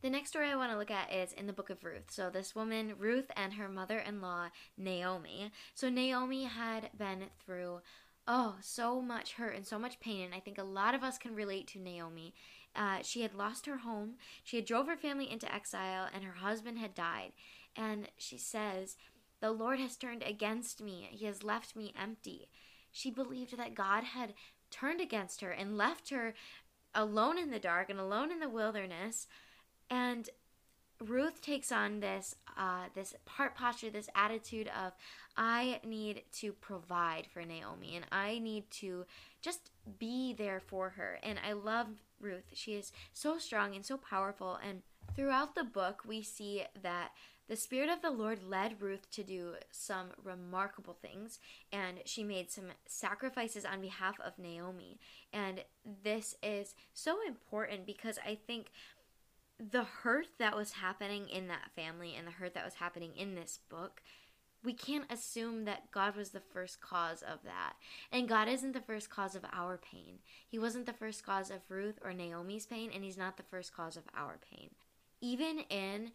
The 0.00 0.10
next 0.10 0.30
story 0.30 0.48
I 0.48 0.56
want 0.56 0.70
to 0.70 0.78
look 0.78 0.92
at 0.92 1.12
is 1.12 1.32
in 1.32 1.46
the 1.46 1.52
book 1.52 1.70
of 1.70 1.82
Ruth. 1.82 2.10
So, 2.10 2.30
this 2.30 2.54
woman, 2.54 2.94
Ruth, 2.98 3.30
and 3.36 3.54
her 3.54 3.68
mother 3.68 3.98
in 3.98 4.20
law, 4.20 4.48
Naomi. 4.76 5.50
So, 5.74 5.88
Naomi 5.88 6.44
had 6.44 6.90
been 6.96 7.24
through, 7.44 7.80
oh, 8.28 8.56
so 8.60 9.00
much 9.02 9.32
hurt 9.32 9.56
and 9.56 9.66
so 9.66 9.76
much 9.76 9.98
pain. 9.98 10.24
And 10.24 10.34
I 10.34 10.38
think 10.38 10.56
a 10.56 10.62
lot 10.62 10.94
of 10.94 11.02
us 11.02 11.18
can 11.18 11.34
relate 11.34 11.66
to 11.68 11.80
Naomi. 11.80 12.32
Uh, 12.76 12.98
she 13.02 13.22
had 13.22 13.34
lost 13.34 13.66
her 13.66 13.78
home, 13.78 14.14
she 14.44 14.56
had 14.56 14.66
drove 14.66 14.86
her 14.86 14.96
family 14.96 15.28
into 15.28 15.52
exile, 15.52 16.06
and 16.14 16.22
her 16.22 16.34
husband 16.34 16.78
had 16.78 16.94
died. 16.94 17.32
And 17.74 18.08
she 18.16 18.38
says, 18.38 18.96
The 19.40 19.50
Lord 19.50 19.80
has 19.80 19.96
turned 19.96 20.22
against 20.22 20.80
me, 20.80 21.08
He 21.10 21.26
has 21.26 21.42
left 21.42 21.74
me 21.74 21.92
empty. 22.00 22.48
She 22.92 23.10
believed 23.10 23.56
that 23.56 23.74
God 23.74 24.04
had 24.04 24.34
turned 24.70 25.00
against 25.00 25.40
her 25.40 25.50
and 25.50 25.78
left 25.78 26.10
her 26.10 26.34
alone 26.94 27.38
in 27.38 27.50
the 27.50 27.58
dark 27.58 27.90
and 27.90 27.98
alone 27.98 28.30
in 28.30 28.40
the 28.40 28.48
wilderness. 28.48 29.26
And 29.90 30.28
Ruth 31.00 31.40
takes 31.40 31.70
on 31.70 32.00
this 32.00 32.34
uh, 32.56 32.86
this 32.94 33.14
part 33.24 33.54
posture, 33.54 33.88
this 33.90 34.10
attitude 34.16 34.68
of 34.68 34.92
I 35.36 35.80
need 35.84 36.22
to 36.38 36.52
provide 36.52 37.28
for 37.32 37.44
Naomi 37.44 37.94
and 37.94 38.04
I 38.10 38.40
need 38.40 38.68
to 38.72 39.06
just 39.40 39.70
be 39.98 40.34
there 40.34 40.60
for 40.60 40.90
her. 40.90 41.18
And 41.22 41.38
I 41.46 41.52
love 41.52 41.86
Ruth. 42.20 42.50
She 42.52 42.74
is 42.74 42.90
so 43.12 43.38
strong 43.38 43.76
and 43.76 43.86
so 43.86 43.96
powerful 43.96 44.58
and 44.66 44.82
Throughout 45.14 45.54
the 45.54 45.64
book, 45.64 46.02
we 46.06 46.22
see 46.22 46.64
that 46.80 47.10
the 47.48 47.56
Spirit 47.56 47.88
of 47.88 48.02
the 48.02 48.10
Lord 48.10 48.40
led 48.48 48.82
Ruth 48.82 49.10
to 49.12 49.22
do 49.22 49.54
some 49.70 50.08
remarkable 50.22 50.96
things, 51.00 51.38
and 51.72 51.98
she 52.04 52.22
made 52.22 52.50
some 52.50 52.66
sacrifices 52.86 53.64
on 53.64 53.80
behalf 53.80 54.16
of 54.24 54.38
Naomi. 54.38 54.98
And 55.32 55.64
this 56.04 56.36
is 56.42 56.74
so 56.92 57.18
important 57.26 57.86
because 57.86 58.18
I 58.24 58.36
think 58.46 58.70
the 59.58 59.84
hurt 59.84 60.28
that 60.38 60.56
was 60.56 60.72
happening 60.72 61.28
in 61.28 61.48
that 61.48 61.70
family 61.74 62.14
and 62.16 62.26
the 62.26 62.32
hurt 62.32 62.54
that 62.54 62.64
was 62.64 62.74
happening 62.74 63.12
in 63.16 63.34
this 63.34 63.58
book 63.68 64.02
we 64.64 64.72
can't 64.72 65.10
assume 65.10 65.64
that 65.64 65.90
God 65.92 66.16
was 66.16 66.30
the 66.30 66.40
first 66.40 66.80
cause 66.80 67.22
of 67.22 67.38
that. 67.44 67.74
And 68.10 68.28
God 68.28 68.48
isn't 68.48 68.72
the 68.72 68.80
first 68.80 69.08
cause 69.08 69.36
of 69.36 69.44
our 69.52 69.78
pain. 69.78 70.18
He 70.48 70.58
wasn't 70.58 70.86
the 70.86 70.92
first 70.92 71.24
cause 71.24 71.50
of 71.50 71.60
Ruth 71.68 71.98
or 72.04 72.12
Naomi's 72.12 72.66
pain, 72.66 72.90
and 72.92 73.04
He's 73.04 73.16
not 73.16 73.36
the 73.36 73.44
first 73.44 73.74
cause 73.74 73.96
of 73.96 74.04
our 74.16 74.38
pain. 74.50 74.70
Even 75.20 75.60
in 75.70 76.12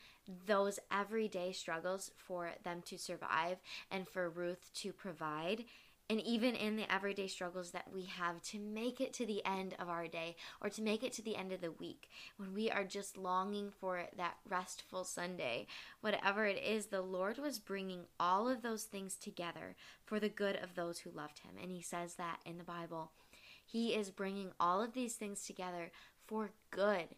those 0.48 0.80
everyday 0.92 1.52
struggles 1.52 2.12
for 2.18 2.52
them 2.64 2.82
to 2.86 2.98
survive 2.98 3.58
and 3.92 4.08
for 4.08 4.30
Ruth 4.30 4.72
to 4.76 4.94
provide, 4.94 5.66
and 6.10 6.22
even 6.22 6.54
in 6.56 6.76
the 6.76 6.92
everyday 6.94 7.28
struggles 7.28 7.72
that 7.72 7.92
we 7.94 8.04
have 8.04 8.42
to 8.44 8.60
make 8.60 9.00
it 9.00 9.14
to 9.14 9.26
the 9.26 9.44
end 9.46 9.74
of 9.80 9.88
our 9.90 10.08
day 10.08 10.36
or 10.62 10.70
to 10.70 10.82
make 10.82 11.02
it 11.02 11.14
to 11.14 11.22
the 11.22 11.36
end 11.36 11.52
of 11.52 11.62
the 11.62 11.72
week, 11.72 12.10
when 12.38 12.54
we 12.54 12.70
are 12.70 12.84
just 12.84 13.18
longing 13.18 13.72
for 13.80 14.04
that 14.18 14.36
restful 14.50 15.06
Sunday, 15.06 15.66
whatever 16.02 16.46
it 16.46 16.62
is, 16.62 16.88
the 16.88 17.02
Lord 17.02 17.38
was 17.38 17.58
bringing 17.58 18.02
all 18.20 18.50
of 18.50 18.62
those 18.62 18.84
things 18.84 19.16
together 19.16 19.76
for 20.04 20.20
the 20.20 20.30
good 20.30 20.58
of 20.58 20.76
those 20.76 21.00
who 21.00 21.10
loved 21.10 21.40
Him. 21.40 21.54
And 21.62 21.72
He 21.72 21.82
says 21.82 22.16
that 22.16 22.40
in 22.46 22.58
the 22.58 22.64
Bible. 22.64 23.12
He 23.66 23.96
is 23.96 24.12
bringing 24.12 24.52
all 24.60 24.82
of 24.82 24.94
these 24.94 25.16
things 25.16 25.46
together 25.46 25.92
for 26.28 26.52
good, 26.70 27.16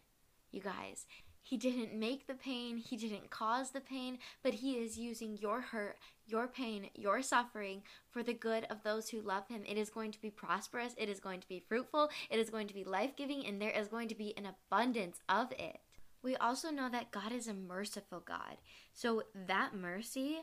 you 0.52 0.60
guys. 0.60 1.06
He 1.46 1.56
didn't 1.56 1.94
make 1.94 2.26
the 2.26 2.34
pain, 2.34 2.76
He 2.76 2.96
didn't 2.96 3.30
cause 3.30 3.70
the 3.70 3.80
pain, 3.80 4.18
but 4.42 4.54
He 4.54 4.72
is 4.78 4.98
using 4.98 5.38
your 5.40 5.60
hurt, 5.60 5.96
your 6.26 6.48
pain, 6.48 6.90
your 6.96 7.22
suffering 7.22 7.82
for 8.10 8.24
the 8.24 8.34
good 8.34 8.64
of 8.64 8.82
those 8.82 9.10
who 9.10 9.20
love 9.20 9.46
Him. 9.46 9.62
It 9.64 9.76
is 9.76 9.88
going 9.88 10.10
to 10.10 10.20
be 10.20 10.28
prosperous, 10.28 10.96
it 10.98 11.08
is 11.08 11.20
going 11.20 11.38
to 11.38 11.46
be 11.46 11.60
fruitful, 11.60 12.10
it 12.30 12.40
is 12.40 12.50
going 12.50 12.66
to 12.66 12.74
be 12.74 12.82
life 12.82 13.14
giving, 13.14 13.46
and 13.46 13.62
there 13.62 13.70
is 13.70 13.86
going 13.86 14.08
to 14.08 14.16
be 14.16 14.36
an 14.36 14.44
abundance 14.46 15.20
of 15.28 15.52
it. 15.52 15.78
We 16.20 16.34
also 16.34 16.70
know 16.70 16.88
that 16.88 17.12
God 17.12 17.30
is 17.30 17.46
a 17.46 17.54
merciful 17.54 18.18
God. 18.18 18.56
So 18.92 19.22
that 19.46 19.72
mercy 19.72 20.38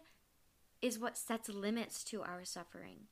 is 0.81 0.99
what 0.99 1.17
sets 1.17 1.49
limits 1.49 2.05
to 2.05 2.21
our 2.21 2.45
suffering. 2.45 3.07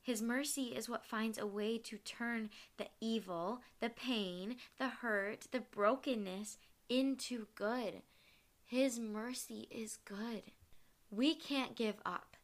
His 0.00 0.22
mercy 0.22 0.72
is 0.74 0.88
what 0.88 1.04
finds 1.04 1.36
a 1.36 1.46
way 1.46 1.76
to 1.76 1.98
turn 1.98 2.48
the 2.78 2.86
evil, 3.02 3.60
the 3.80 3.90
pain, 3.90 4.56
the 4.78 4.88
hurt, 4.88 5.48
the 5.52 5.60
brokenness 5.60 6.56
into 6.88 7.46
good. 7.54 8.02
His 8.64 8.98
mercy 8.98 9.68
is 9.70 9.98
good. 10.04 10.42
We 11.10 11.34
can't 11.34 11.74
give 11.74 11.96
up 12.04 12.36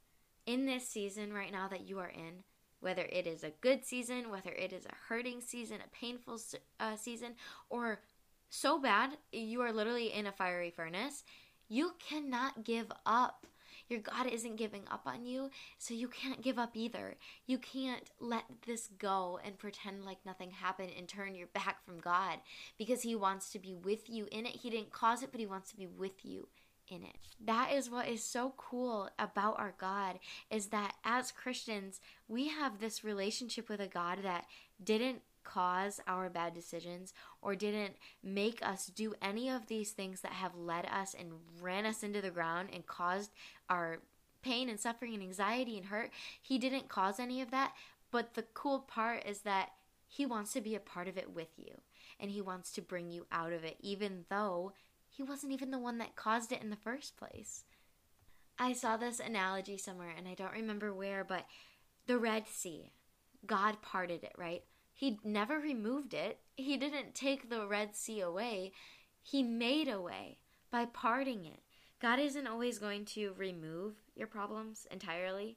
in 0.47 0.67
this 0.67 0.89
season 0.89 1.33
right 1.33 1.53
now 1.53 1.69
that 1.69 1.87
you 1.87 1.99
are 1.99 2.09
in, 2.09 2.45
whether 2.81 3.03
it 3.03 3.27
is 3.27 3.45
a 3.45 3.53
good 3.61 3.85
season, 3.85 4.31
whether 4.31 4.51
it 4.51 4.73
is 4.73 4.87
a 4.87 4.95
hurting 5.09 5.41
season, 5.41 5.79
a 5.85 5.97
painful 5.97 6.39
uh, 6.81 6.97
season, 6.97 7.35
or 7.69 8.01
so 8.49 8.79
bad 8.79 9.11
you 9.33 9.61
are 9.63 9.73
literally 9.73 10.13
in 10.13 10.27
a 10.27 10.33
fiery 10.33 10.71
furnace. 10.71 11.25
You 11.69 11.93
cannot 11.99 12.65
give 12.65 12.91
up. 13.05 13.47
Your 13.89 14.01
God 14.01 14.27
isn't 14.27 14.57
giving 14.57 14.83
up 14.91 15.03
on 15.07 15.27
you, 15.27 15.51
so 15.79 15.95
you 15.95 16.09
can't 16.09 16.43
give 16.43 16.59
up 16.59 16.77
either. 16.77 17.17
You 17.47 17.59
can't 17.59 18.11
let 18.21 18.45
this 18.67 18.89
go 18.99 19.39
and 19.45 19.59
pretend 19.59 20.05
like 20.05 20.19
nothing 20.25 20.51
happened 20.51 20.93
and 20.97 21.09
turn 21.09 21.35
your 21.35 21.49
back 21.49 21.85
from 21.85 21.99
God 22.01 22.39
because 22.79 23.03
He 23.03 23.15
wants 23.15 23.51
to 23.51 23.59
be 23.59 23.75
with 23.75 24.09
you 24.09 24.27
in 24.33 24.47
it. 24.47 24.57
He 24.57 24.71
didn't 24.71 24.93
cause 24.93 25.23
it, 25.23 25.31
but 25.31 25.41
He 25.41 25.47
wants 25.47 25.71
to 25.71 25.77
be 25.77 25.87
with 25.87 26.25
you 26.25 26.49
in 26.89 27.03
it. 27.03 27.17
That 27.45 27.73
is 27.73 27.91
what 27.91 28.09
is 28.09 28.23
so 28.23 28.55
cool 28.57 29.09
about 29.19 29.59
our 29.59 29.75
God 29.79 30.19
is 30.51 30.67
that 30.67 30.95
as 31.05 31.33
Christians, 31.33 32.01
we 32.29 32.49
have 32.49 32.79
this 32.79 33.05
relationship 33.05 33.69
with 33.69 33.81
a 33.81 33.87
God 33.87 34.19
that 34.23 34.47
didn't 34.83 35.23
cause 35.45 36.01
our 36.07 36.29
bad 36.29 36.55
decisions 36.55 37.13
or 37.43 37.55
didn't 37.55 37.95
make 38.23 38.65
us 38.67 38.87
do 38.87 39.15
any 39.23 39.49
of 39.49 39.67
these 39.67 39.91
things 39.91 40.21
that 40.23 40.33
have 40.33 40.57
led 40.57 40.87
us 40.87 41.15
and 41.19 41.33
ran 41.61 41.87
us 41.87 42.03
into 42.03 42.21
the 42.21 42.31
ground 42.31 42.71
and 42.73 42.87
caused 42.87 43.31
our 43.69 43.99
pain 44.43 44.69
and 44.69 44.79
suffering 44.79 45.15
and 45.15 45.23
anxiety 45.23 45.77
and 45.77 45.87
hurt. 45.87 46.11
He 46.41 46.59
didn't 46.59 46.89
cause 46.89 47.19
any 47.19 47.41
of 47.41 47.51
that. 47.51 47.73
But 48.11 48.35
the 48.35 48.45
cool 48.55 48.81
part 48.81 49.25
is 49.27 49.41
that 49.41 49.71
he 50.07 50.25
wants 50.27 50.53
to 50.53 50.61
be 50.61 50.75
a 50.75 50.81
part 50.81 51.09
of 51.09 51.19
it 51.19 51.35
with 51.35 51.49
you 51.57 51.81
and 52.21 52.31
he 52.31 52.41
wants 52.41 52.71
to 52.73 52.83
bring 52.83 53.11
you 53.11 53.27
out 53.33 53.53
of 53.53 53.65
it, 53.65 53.77
even 53.81 54.25
though 54.29 54.73
he 55.09 55.23
wasn't 55.23 55.53
even 55.53 55.71
the 55.71 55.79
one 55.79 55.99
that 55.99 56.15
caused 56.15 56.53
it 56.53 56.63
in 56.63 56.71
the 56.71 56.77
first 56.77 57.17
place. 57.17 57.65
I 58.59 58.73
saw 58.73 58.97
this 58.97 59.19
analogy 59.19 59.77
somewhere 59.77 60.13
and 60.17 60.29
I 60.29 60.35
don't 60.35 60.53
remember 60.53 60.95
where, 60.95 61.25
but 61.25 61.47
the 62.07 62.19
Red 62.19 62.47
Sea, 62.47 62.93
God 63.47 63.83
parted 63.83 64.23
it, 64.23 64.35
right? 64.37 64.63
He 64.95 65.19
never 65.25 65.59
removed 65.59 66.15
it. 66.15 66.39
He 66.57 66.77
didn't 66.77 67.15
take 67.15 67.51
the 67.51 67.67
Red 67.67 67.97
Sea 67.97 68.21
away. 68.21 68.73
He 69.23 69.43
made 69.43 69.89
a 69.89 70.01
way 70.01 70.39
by 70.71 70.87
parting 70.87 71.45
it. 71.45 71.61
God 72.01 72.19
isn't 72.19 72.47
always 72.47 72.79
going 72.79 73.05
to 73.07 73.35
remove 73.37 73.95
your 74.15 74.27
problems 74.27 74.87
entirely, 74.91 75.57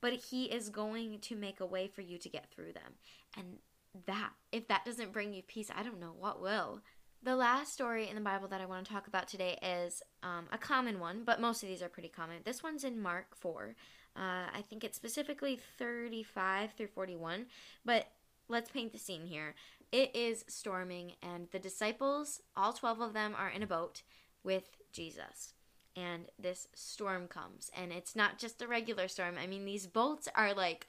but 0.00 0.12
He 0.12 0.44
is 0.44 0.70
going 0.70 1.18
to 1.20 1.36
make 1.36 1.60
a 1.60 1.66
way 1.66 1.86
for 1.86 2.00
you 2.00 2.18
to 2.18 2.28
get 2.28 2.50
through 2.50 2.72
them. 2.72 2.94
And 3.36 3.58
that, 4.06 4.30
if 4.52 4.68
that 4.68 4.84
doesn't 4.84 5.12
bring 5.12 5.34
you 5.34 5.42
peace, 5.42 5.70
I 5.74 5.82
don't 5.82 6.00
know 6.00 6.14
what 6.18 6.40
will. 6.40 6.80
The 7.24 7.36
last 7.36 7.72
story 7.72 8.08
in 8.08 8.16
the 8.16 8.20
Bible 8.20 8.48
that 8.48 8.60
I 8.60 8.66
want 8.66 8.84
to 8.84 8.92
talk 8.92 9.06
about 9.06 9.28
today 9.28 9.58
is 9.62 10.02
um, 10.22 10.46
a 10.50 10.58
common 10.58 10.98
one, 10.98 11.22
but 11.24 11.40
most 11.40 11.62
of 11.62 11.68
these 11.68 11.82
are 11.82 11.88
pretty 11.88 12.08
common. 12.08 12.38
This 12.44 12.62
one's 12.62 12.84
in 12.84 13.00
Mark 13.00 13.36
4. 13.36 13.76
Uh, 14.16 14.20
I 14.20 14.62
think 14.68 14.82
it's 14.82 14.96
specifically 14.96 15.58
35 15.78 16.72
through 16.72 16.88
41, 16.88 17.46
but 17.84 18.08
let's 18.48 18.70
paint 18.70 18.92
the 18.92 18.98
scene 18.98 19.26
here. 19.26 19.54
It 19.90 20.14
is 20.14 20.44
storming, 20.48 21.12
and 21.22 21.48
the 21.50 21.58
disciples, 21.58 22.40
all 22.56 22.72
12 22.72 23.00
of 23.00 23.12
them, 23.12 23.34
are 23.36 23.50
in 23.50 23.62
a 23.62 23.66
boat 23.66 24.02
with 24.42 24.78
Jesus. 24.92 25.54
And 25.94 26.30
this 26.38 26.68
storm 26.74 27.28
comes, 27.28 27.70
and 27.76 27.92
it's 27.92 28.16
not 28.16 28.38
just 28.38 28.62
a 28.62 28.66
regular 28.66 29.08
storm. 29.08 29.34
I 29.38 29.46
mean, 29.46 29.64
these 29.64 29.86
boats 29.86 30.28
are 30.34 30.54
like 30.54 30.86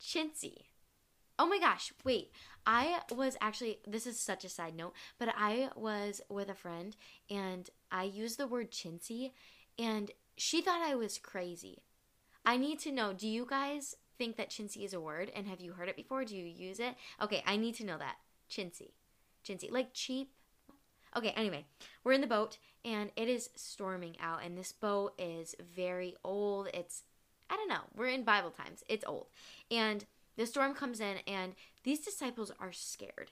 chintzy. 0.00 0.64
Oh 1.38 1.46
my 1.46 1.58
gosh, 1.58 1.92
wait. 2.04 2.32
I 2.66 3.00
was 3.10 3.36
actually, 3.40 3.78
this 3.86 4.06
is 4.06 4.18
such 4.18 4.44
a 4.44 4.48
side 4.48 4.76
note, 4.76 4.94
but 5.18 5.28
I 5.36 5.70
was 5.74 6.20
with 6.28 6.48
a 6.48 6.54
friend 6.54 6.96
and 7.28 7.68
I 7.90 8.04
used 8.04 8.38
the 8.38 8.46
word 8.46 8.70
chintzy, 8.70 9.32
and 9.78 10.10
she 10.36 10.60
thought 10.60 10.82
I 10.82 10.94
was 10.94 11.18
crazy. 11.18 11.82
I 12.44 12.56
need 12.56 12.80
to 12.80 12.92
know 12.92 13.12
do 13.12 13.28
you 13.28 13.46
guys 13.48 13.94
think 14.18 14.36
that 14.36 14.50
chintzy 14.50 14.84
is 14.84 14.94
a 14.94 15.00
word 15.00 15.30
and 15.34 15.46
have 15.46 15.60
you 15.60 15.72
heard 15.72 15.88
it 15.88 15.96
before? 15.96 16.24
Do 16.24 16.36
you 16.36 16.44
use 16.44 16.80
it? 16.80 16.94
Okay, 17.20 17.42
I 17.46 17.56
need 17.56 17.74
to 17.76 17.86
know 17.86 17.98
that. 17.98 18.16
Chintzy. 18.50 18.90
Chintzy. 19.46 19.70
Like 19.70 19.92
cheap. 19.92 20.30
Okay, 21.16 21.30
anyway, 21.36 21.66
we're 22.04 22.12
in 22.12 22.20
the 22.20 22.26
boat 22.26 22.58
and 22.84 23.10
it 23.16 23.28
is 23.28 23.50
storming 23.54 24.16
out 24.20 24.40
and 24.44 24.56
this 24.56 24.72
boat 24.72 25.12
is 25.18 25.54
very 25.74 26.16
old. 26.24 26.68
It's 26.72 27.02
I 27.50 27.56
don't 27.56 27.68
know. 27.68 27.82
We're 27.94 28.08
in 28.08 28.24
Bible 28.24 28.50
times. 28.50 28.82
It's 28.88 29.04
old. 29.06 29.26
And 29.70 30.06
the 30.36 30.46
storm 30.46 30.74
comes 30.74 31.00
in 31.00 31.18
and 31.26 31.52
these 31.84 32.00
disciples 32.00 32.50
are 32.58 32.72
scared. 32.72 33.30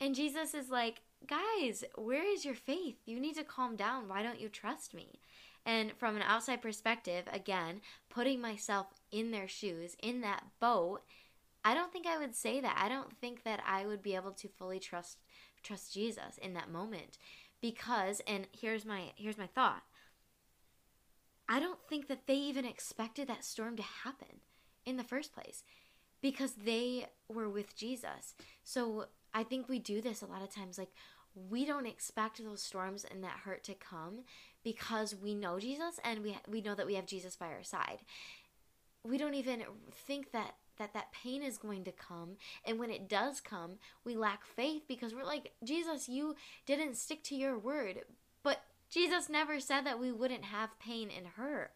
And 0.00 0.14
Jesus 0.14 0.54
is 0.54 0.70
like, 0.70 1.02
"Guys, 1.26 1.84
where 1.96 2.24
is 2.24 2.44
your 2.44 2.54
faith? 2.54 2.96
You 3.04 3.20
need 3.20 3.36
to 3.36 3.44
calm 3.44 3.76
down. 3.76 4.08
Why 4.08 4.22
don't 4.22 4.40
you 4.40 4.48
trust 4.48 4.94
me?" 4.94 5.20
And 5.66 5.92
from 5.98 6.14
an 6.14 6.22
outside 6.22 6.62
perspective, 6.62 7.24
again, 7.32 7.80
putting 8.08 8.40
myself 8.40 8.86
in 9.10 9.32
their 9.32 9.48
shoes, 9.48 9.96
in 10.00 10.20
that 10.20 10.44
boat, 10.60 11.02
I 11.64 11.74
don't 11.74 11.92
think 11.92 12.06
I 12.06 12.18
would 12.18 12.36
say 12.36 12.60
that. 12.60 12.80
I 12.80 12.88
don't 12.88 13.18
think 13.18 13.42
that 13.42 13.60
I 13.66 13.84
would 13.84 14.00
be 14.00 14.14
able 14.14 14.30
to 14.30 14.48
fully 14.48 14.78
trust 14.78 15.18
trust 15.64 15.92
Jesus 15.92 16.38
in 16.40 16.54
that 16.54 16.70
moment 16.70 17.18
because 17.60 18.22
and 18.28 18.46
here's 18.52 18.84
my 18.84 19.12
here's 19.16 19.36
my 19.36 19.48
thought. 19.48 19.82
I 21.48 21.58
don't 21.58 21.80
think 21.88 22.06
that 22.06 22.28
they 22.28 22.36
even 22.36 22.64
expected 22.64 23.26
that 23.28 23.44
storm 23.44 23.76
to 23.76 23.82
happen 23.82 24.40
in 24.84 24.96
the 24.96 25.04
first 25.04 25.34
place 25.34 25.64
because 26.22 26.52
they 26.52 27.06
were 27.28 27.48
with 27.48 27.76
Jesus. 27.76 28.36
So 28.62 29.06
I 29.34 29.42
think 29.42 29.68
we 29.68 29.80
do 29.80 30.00
this 30.00 30.22
a 30.22 30.26
lot 30.26 30.42
of 30.42 30.54
times 30.54 30.78
like 30.78 30.90
we 31.50 31.64
don't 31.64 31.86
expect 31.86 32.42
those 32.42 32.62
storms 32.62 33.04
and 33.04 33.22
that 33.22 33.40
hurt 33.44 33.62
to 33.64 33.74
come 33.74 34.20
because 34.66 35.14
we 35.14 35.32
know 35.32 35.60
Jesus 35.60 36.00
and 36.02 36.24
we 36.24 36.36
we 36.50 36.60
know 36.60 36.74
that 36.74 36.88
we 36.88 36.96
have 36.96 37.06
Jesus 37.06 37.36
by 37.36 37.46
our 37.46 37.62
side. 37.62 38.00
We 39.04 39.16
don't 39.16 39.34
even 39.34 39.62
think 39.92 40.32
that 40.32 40.56
that 40.78 40.92
that 40.92 41.12
pain 41.12 41.40
is 41.44 41.56
going 41.56 41.84
to 41.84 41.92
come 41.92 42.30
and 42.64 42.80
when 42.80 42.90
it 42.90 43.08
does 43.08 43.40
come, 43.40 43.74
we 44.04 44.16
lack 44.16 44.44
faith 44.44 44.82
because 44.88 45.14
we're 45.14 45.22
like, 45.22 45.52
"Jesus, 45.62 46.08
you 46.08 46.34
didn't 46.66 46.96
stick 46.96 47.22
to 47.24 47.36
your 47.36 47.56
word." 47.56 48.00
But 48.42 48.62
Jesus 48.90 49.28
never 49.28 49.60
said 49.60 49.86
that 49.86 50.00
we 50.00 50.10
wouldn't 50.10 50.46
have 50.46 50.80
pain 50.80 51.10
and 51.16 51.28
hurt. 51.28 51.70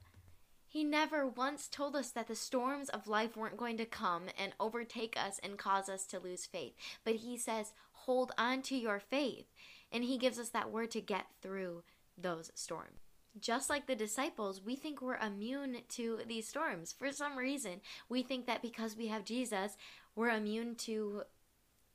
He 0.66 0.82
never 0.82 1.28
once 1.28 1.68
told 1.68 1.94
us 1.94 2.10
that 2.10 2.26
the 2.26 2.34
storms 2.34 2.88
of 2.88 3.06
life 3.06 3.36
weren't 3.36 3.56
going 3.56 3.76
to 3.76 3.86
come 3.86 4.24
and 4.36 4.52
overtake 4.58 5.16
us 5.16 5.38
and 5.44 5.58
cause 5.58 5.88
us 5.88 6.06
to 6.06 6.18
lose 6.18 6.46
faith. 6.46 6.74
But 7.04 7.16
he 7.16 7.36
says, 7.36 7.72
hold 7.92 8.32
on 8.38 8.62
to 8.62 8.76
your 8.76 9.00
faith. 9.00 9.46
And 9.92 10.04
He 10.04 10.18
gives 10.18 10.38
us 10.38 10.50
that 10.50 10.70
word 10.70 10.90
to 10.92 11.00
get 11.00 11.26
through 11.42 11.82
those 12.22 12.50
storms. 12.54 12.98
Just 13.38 13.70
like 13.70 13.86
the 13.86 13.94
disciples, 13.94 14.60
we 14.64 14.74
think 14.74 15.00
we're 15.00 15.16
immune 15.16 15.78
to 15.90 16.18
these 16.26 16.48
storms. 16.48 16.92
For 16.92 17.12
some 17.12 17.38
reason, 17.38 17.80
we 18.08 18.22
think 18.22 18.46
that 18.46 18.62
because 18.62 18.96
we 18.96 19.06
have 19.06 19.24
Jesus, 19.24 19.76
we're 20.16 20.30
immune 20.30 20.74
to 20.76 21.22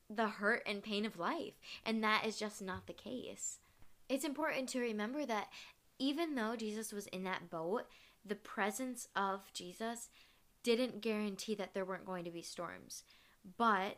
the 0.10 0.28
hurt 0.28 0.64
and 0.66 0.82
pain 0.82 1.06
of 1.06 1.20
life. 1.20 1.56
And 1.86 2.04
that 2.04 2.26
is 2.26 2.38
just 2.38 2.62
not 2.62 2.88
the 2.88 2.94
case. 2.94 3.60
It's 4.08 4.24
important 4.24 4.70
to 4.70 4.80
remember 4.80 5.26
that 5.26 5.50
even 6.00 6.36
though 6.36 6.56
Jesus 6.56 6.94
was 6.94 7.08
in 7.08 7.24
that 7.24 7.50
boat, 7.50 7.84
the 8.26 8.36
presence 8.36 9.08
of 9.16 9.52
Jesus 9.54 10.10
didn't 10.64 11.02
guarantee 11.02 11.56
that 11.56 11.74
there 11.74 11.86
weren't 11.86 12.06
going 12.06 12.24
to 12.26 12.32
be 12.32 12.42
storms. 12.42 13.04
But 13.58 13.98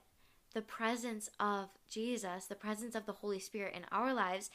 the 0.53 0.61
presence 0.61 1.29
of 1.39 1.69
Jesus, 1.89 2.45
the 2.45 2.55
presence 2.55 2.95
of 2.95 3.05
the 3.05 3.13
Holy 3.13 3.39
Spirit 3.39 3.73
in 3.75 3.85
our 3.91 4.13
lives, 4.13 4.49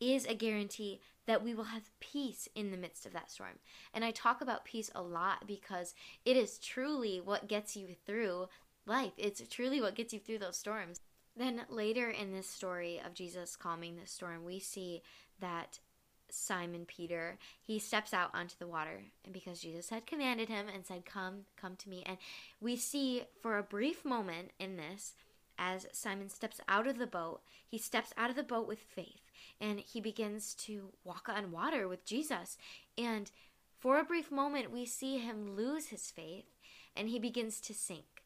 is 0.00 0.26
a 0.26 0.34
guarantee 0.34 1.00
that 1.26 1.42
we 1.42 1.54
will 1.54 1.64
have 1.64 1.90
peace 2.00 2.48
in 2.54 2.70
the 2.70 2.76
midst 2.76 3.04
of 3.06 3.12
that 3.12 3.30
storm. 3.30 3.58
And 3.92 4.04
I 4.04 4.10
talk 4.10 4.40
about 4.40 4.64
peace 4.64 4.90
a 4.94 5.02
lot 5.02 5.46
because 5.46 5.94
it 6.24 6.36
is 6.36 6.58
truly 6.58 7.20
what 7.20 7.48
gets 7.48 7.76
you 7.76 7.88
through 8.06 8.48
life. 8.86 9.12
It's 9.16 9.42
truly 9.48 9.80
what 9.80 9.94
gets 9.94 10.12
you 10.12 10.20
through 10.20 10.38
those 10.38 10.56
storms. 10.56 11.00
Then 11.36 11.62
later 11.68 12.08
in 12.08 12.32
this 12.32 12.48
story 12.48 13.00
of 13.04 13.14
Jesus 13.14 13.56
calming 13.56 13.96
the 13.96 14.06
storm, 14.06 14.44
we 14.44 14.58
see 14.58 15.02
that 15.40 15.80
Simon 16.28 16.86
Peter, 16.86 17.38
he 17.62 17.78
steps 17.78 18.12
out 18.12 18.30
onto 18.34 18.56
the 18.58 18.66
water 18.66 19.02
and 19.24 19.32
because 19.32 19.60
Jesus 19.60 19.90
had 19.90 20.06
commanded 20.06 20.48
him 20.48 20.66
and 20.68 20.84
said, 20.84 21.04
"Come, 21.04 21.46
come 21.56 21.76
to 21.76 21.88
me." 21.88 22.02
And 22.04 22.18
we 22.60 22.76
see 22.76 23.24
for 23.40 23.58
a 23.58 23.62
brief 23.62 24.04
moment 24.04 24.50
in 24.58 24.76
this 24.76 25.14
as 25.58 25.86
Simon 25.92 26.28
steps 26.28 26.60
out 26.68 26.86
of 26.86 26.98
the 26.98 27.06
boat, 27.06 27.42
he 27.66 27.78
steps 27.78 28.12
out 28.16 28.30
of 28.30 28.36
the 28.36 28.42
boat 28.42 28.66
with 28.66 28.80
faith 28.80 29.25
and 29.60 29.80
he 29.80 30.00
begins 30.00 30.54
to 30.54 30.92
walk 31.04 31.28
on 31.28 31.52
water 31.52 31.88
with 31.88 32.04
Jesus. 32.04 32.56
And 32.96 33.30
for 33.78 33.98
a 33.98 34.04
brief 34.04 34.30
moment, 34.30 34.72
we 34.72 34.86
see 34.86 35.18
him 35.18 35.54
lose 35.54 35.88
his 35.88 36.10
faith 36.10 36.46
and 36.94 37.08
he 37.08 37.18
begins 37.18 37.60
to 37.60 37.74
sink. 37.74 38.24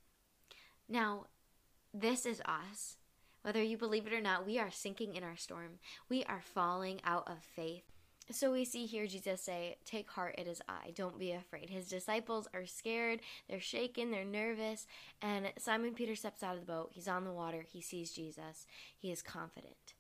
Now, 0.89 1.27
this 1.93 2.25
is 2.25 2.41
us. 2.45 2.97
Whether 3.43 3.63
you 3.63 3.79
believe 3.79 4.07
it 4.07 4.13
or 4.13 4.21
not, 4.21 4.47
we 4.47 4.59
are 4.59 4.71
sinking 4.71 5.15
in 5.17 5.25
our 5.25 5.37
storm. 5.37 5.79
We 6.09 6.25
are 6.25 6.43
falling 6.43 7.01
out 7.05 7.27
of 7.27 7.39
faith. 7.43 7.85
So 8.31 8.53
we 8.53 8.65
see 8.65 8.87
here 8.87 9.07
Jesus 9.07 9.43
say, 9.43 9.77
Take 9.85 10.11
heart, 10.11 10.37
it 10.39 10.47
is 10.47 10.63
I. 10.69 10.93
Don't 10.95 11.19
be 11.19 11.33
afraid. 11.33 11.69
His 11.69 11.89
disciples 11.89 12.47
are 12.55 12.67
scared, 12.67 13.21
they're 13.49 13.61
shaken, 13.61 14.11
they're 14.11 14.25
nervous. 14.25 14.87
And 15.21 15.53
Simon 15.59 15.95
Peter 15.95 16.15
steps 16.15 16.43
out 16.43 16.55
of 16.55 16.61
the 16.61 16.73
boat. 16.73 16.91
He's 16.93 17.09
on 17.09 17.25
the 17.25 17.33
water. 17.33 17.65
He 17.67 17.81
sees 17.81 18.13
Jesus. 18.13 18.67
He 18.97 19.11
is 19.11 19.23
confident. 19.23 19.95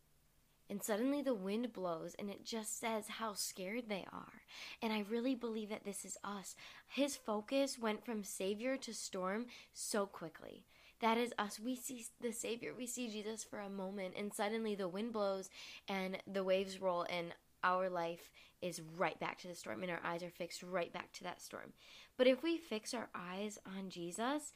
And 0.70 0.82
suddenly 0.82 1.20
the 1.20 1.34
wind 1.34 1.72
blows, 1.72 2.14
and 2.16 2.30
it 2.30 2.44
just 2.44 2.78
says 2.78 3.08
how 3.08 3.34
scared 3.34 3.88
they 3.88 4.06
are. 4.12 4.42
And 4.80 4.92
I 4.92 5.04
really 5.10 5.34
believe 5.34 5.68
that 5.70 5.84
this 5.84 6.04
is 6.04 6.16
us. 6.22 6.54
His 6.86 7.16
focus 7.16 7.76
went 7.76 8.04
from 8.04 8.22
Savior 8.22 8.76
to 8.76 8.94
storm 8.94 9.46
so 9.74 10.06
quickly. 10.06 10.64
That 11.00 11.18
is 11.18 11.32
us. 11.38 11.58
We 11.58 11.74
see 11.74 12.06
the 12.20 12.32
Savior, 12.32 12.72
we 12.76 12.86
see 12.86 13.08
Jesus 13.08 13.42
for 13.42 13.58
a 13.58 13.68
moment, 13.68 14.14
and 14.16 14.32
suddenly 14.32 14.74
the 14.76 14.86
wind 14.86 15.12
blows 15.12 15.50
and 15.88 16.18
the 16.26 16.44
waves 16.44 16.80
roll, 16.80 17.04
and 17.10 17.34
our 17.64 17.90
life 17.90 18.30
is 18.62 18.80
right 18.96 19.18
back 19.18 19.38
to 19.38 19.48
the 19.48 19.54
storm, 19.54 19.82
and 19.82 19.90
our 19.90 20.00
eyes 20.04 20.22
are 20.22 20.30
fixed 20.30 20.62
right 20.62 20.92
back 20.92 21.10
to 21.14 21.24
that 21.24 21.40
storm. 21.40 21.72
But 22.16 22.26
if 22.26 22.42
we 22.42 22.58
fix 22.58 22.94
our 22.94 23.08
eyes 23.14 23.58
on 23.66 23.88
Jesus, 23.88 24.52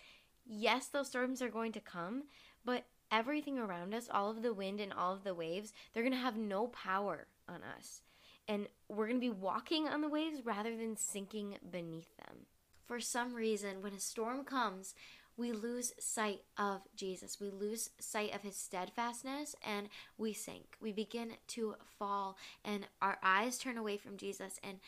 yes, 0.46 0.86
those 0.86 1.08
storms 1.08 1.42
are 1.42 1.48
going 1.48 1.72
to 1.72 1.80
come, 1.80 2.24
but 2.64 2.84
everything 3.14 3.58
around 3.58 3.94
us, 3.94 4.08
all 4.10 4.28
of 4.30 4.42
the 4.42 4.52
wind 4.52 4.80
and 4.80 4.92
all 4.92 5.14
of 5.14 5.24
the 5.24 5.34
waves, 5.34 5.72
they're 5.92 6.02
going 6.02 6.12
to 6.12 6.18
have 6.18 6.36
no 6.36 6.66
power 6.66 7.26
on 7.48 7.60
us. 7.78 8.02
And 8.48 8.66
we're 8.88 9.06
going 9.06 9.20
to 9.20 9.26
be 9.26 9.30
walking 9.30 9.86
on 9.88 10.00
the 10.00 10.08
waves 10.08 10.44
rather 10.44 10.76
than 10.76 10.96
sinking 10.96 11.56
beneath 11.70 12.16
them. 12.16 12.46
For 12.84 13.00
some 13.00 13.32
reason, 13.32 13.80
when 13.80 13.94
a 13.94 14.00
storm 14.00 14.44
comes, 14.44 14.94
we 15.36 15.52
lose 15.52 15.94
sight 15.98 16.42
of 16.58 16.82
Jesus. 16.94 17.40
We 17.40 17.50
lose 17.50 17.90
sight 17.98 18.34
of 18.34 18.42
his 18.42 18.56
steadfastness 18.56 19.56
and 19.66 19.88
we 20.18 20.32
sink. 20.32 20.76
We 20.80 20.92
begin 20.92 21.32
to 21.48 21.76
fall 21.98 22.36
and 22.64 22.86
our 23.00 23.18
eyes 23.22 23.58
turn 23.58 23.78
away 23.78 23.96
from 23.96 24.16
Jesus 24.16 24.60
and 24.62 24.78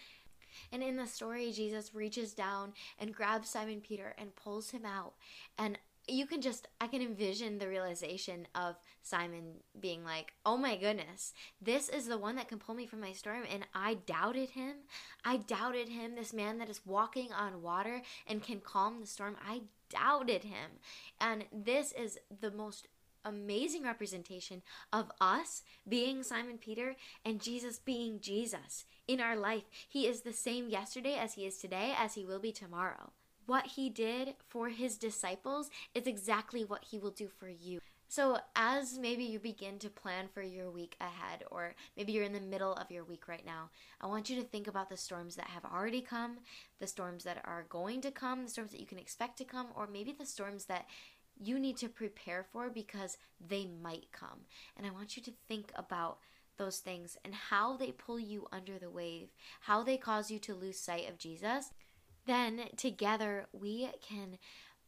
and 0.72 0.82
in 0.82 0.96
the 0.96 1.06
story 1.06 1.52
Jesus 1.52 1.94
reaches 1.94 2.32
down 2.32 2.72
and 2.98 3.14
grabs 3.14 3.50
Simon 3.50 3.82
Peter 3.82 4.14
and 4.16 4.34
pulls 4.36 4.70
him 4.70 4.86
out 4.86 5.14
and 5.58 5.78
you 6.08 6.26
can 6.26 6.40
just 6.40 6.68
I 6.80 6.86
can 6.86 7.02
envision 7.02 7.58
the 7.58 7.68
realization 7.68 8.46
of 8.54 8.76
Simon 9.02 9.62
being 9.78 10.04
like, 10.04 10.32
"Oh 10.44 10.56
my 10.56 10.76
goodness, 10.76 11.32
this 11.60 11.88
is 11.88 12.06
the 12.06 12.18
one 12.18 12.36
that 12.36 12.48
can 12.48 12.58
pull 12.58 12.74
me 12.74 12.86
from 12.86 13.00
my 13.00 13.12
storm." 13.12 13.44
And 13.50 13.66
I 13.74 13.94
doubted 13.94 14.50
him. 14.50 14.76
I 15.24 15.38
doubted 15.38 15.88
him, 15.88 16.14
this 16.14 16.32
man 16.32 16.58
that 16.58 16.70
is 16.70 16.86
walking 16.86 17.32
on 17.32 17.62
water 17.62 18.02
and 18.26 18.42
can 18.42 18.60
calm 18.60 19.00
the 19.00 19.06
storm. 19.06 19.36
I 19.46 19.62
doubted 19.90 20.44
him. 20.44 20.78
And 21.20 21.46
this 21.52 21.92
is 21.92 22.18
the 22.40 22.50
most 22.50 22.88
amazing 23.24 23.82
representation 23.82 24.62
of 24.92 25.10
us 25.20 25.62
being 25.88 26.22
Simon 26.22 26.58
Peter 26.58 26.94
and 27.24 27.42
Jesus 27.42 27.78
being 27.78 28.20
Jesus 28.20 28.84
in 29.08 29.20
our 29.20 29.36
life. 29.36 29.64
He 29.88 30.06
is 30.06 30.20
the 30.20 30.32
same 30.32 30.68
yesterday 30.68 31.16
as 31.16 31.34
he 31.34 31.44
is 31.44 31.58
today, 31.58 31.92
as 31.98 32.14
he 32.14 32.24
will 32.24 32.38
be 32.38 32.52
tomorrow. 32.52 33.10
What 33.46 33.66
he 33.66 33.88
did 33.88 34.34
for 34.48 34.68
his 34.68 34.98
disciples 34.98 35.70
is 35.94 36.06
exactly 36.06 36.64
what 36.64 36.84
he 36.90 36.98
will 36.98 37.10
do 37.10 37.28
for 37.28 37.48
you. 37.48 37.80
So, 38.08 38.38
as 38.54 38.98
maybe 38.98 39.24
you 39.24 39.40
begin 39.40 39.78
to 39.80 39.90
plan 39.90 40.28
for 40.32 40.40
your 40.40 40.70
week 40.70 40.96
ahead, 41.00 41.42
or 41.50 41.74
maybe 41.96 42.12
you're 42.12 42.24
in 42.24 42.32
the 42.32 42.40
middle 42.40 42.72
of 42.74 42.90
your 42.90 43.04
week 43.04 43.26
right 43.26 43.44
now, 43.44 43.70
I 44.00 44.06
want 44.06 44.30
you 44.30 44.36
to 44.36 44.46
think 44.46 44.68
about 44.68 44.88
the 44.88 44.96
storms 44.96 45.34
that 45.36 45.48
have 45.48 45.64
already 45.64 46.00
come, 46.00 46.38
the 46.78 46.86
storms 46.86 47.24
that 47.24 47.42
are 47.44 47.66
going 47.68 48.00
to 48.02 48.12
come, 48.12 48.44
the 48.44 48.50
storms 48.50 48.70
that 48.70 48.80
you 48.80 48.86
can 48.86 48.98
expect 48.98 49.38
to 49.38 49.44
come, 49.44 49.68
or 49.74 49.88
maybe 49.88 50.12
the 50.12 50.24
storms 50.24 50.66
that 50.66 50.86
you 51.38 51.58
need 51.58 51.76
to 51.78 51.88
prepare 51.88 52.46
for 52.52 52.70
because 52.70 53.18
they 53.46 53.66
might 53.82 54.06
come. 54.12 54.40
And 54.76 54.86
I 54.86 54.90
want 54.90 55.16
you 55.16 55.22
to 55.24 55.32
think 55.48 55.72
about 55.74 56.18
those 56.58 56.78
things 56.78 57.16
and 57.24 57.34
how 57.34 57.76
they 57.76 57.92
pull 57.92 58.18
you 58.18 58.46
under 58.52 58.78
the 58.78 58.90
wave, 58.90 59.28
how 59.60 59.82
they 59.82 59.96
cause 59.96 60.30
you 60.30 60.38
to 60.40 60.54
lose 60.54 60.78
sight 60.78 61.08
of 61.08 61.18
Jesus. 61.18 61.70
Then 62.26 62.68
together 62.76 63.46
we 63.52 63.90
can 64.02 64.38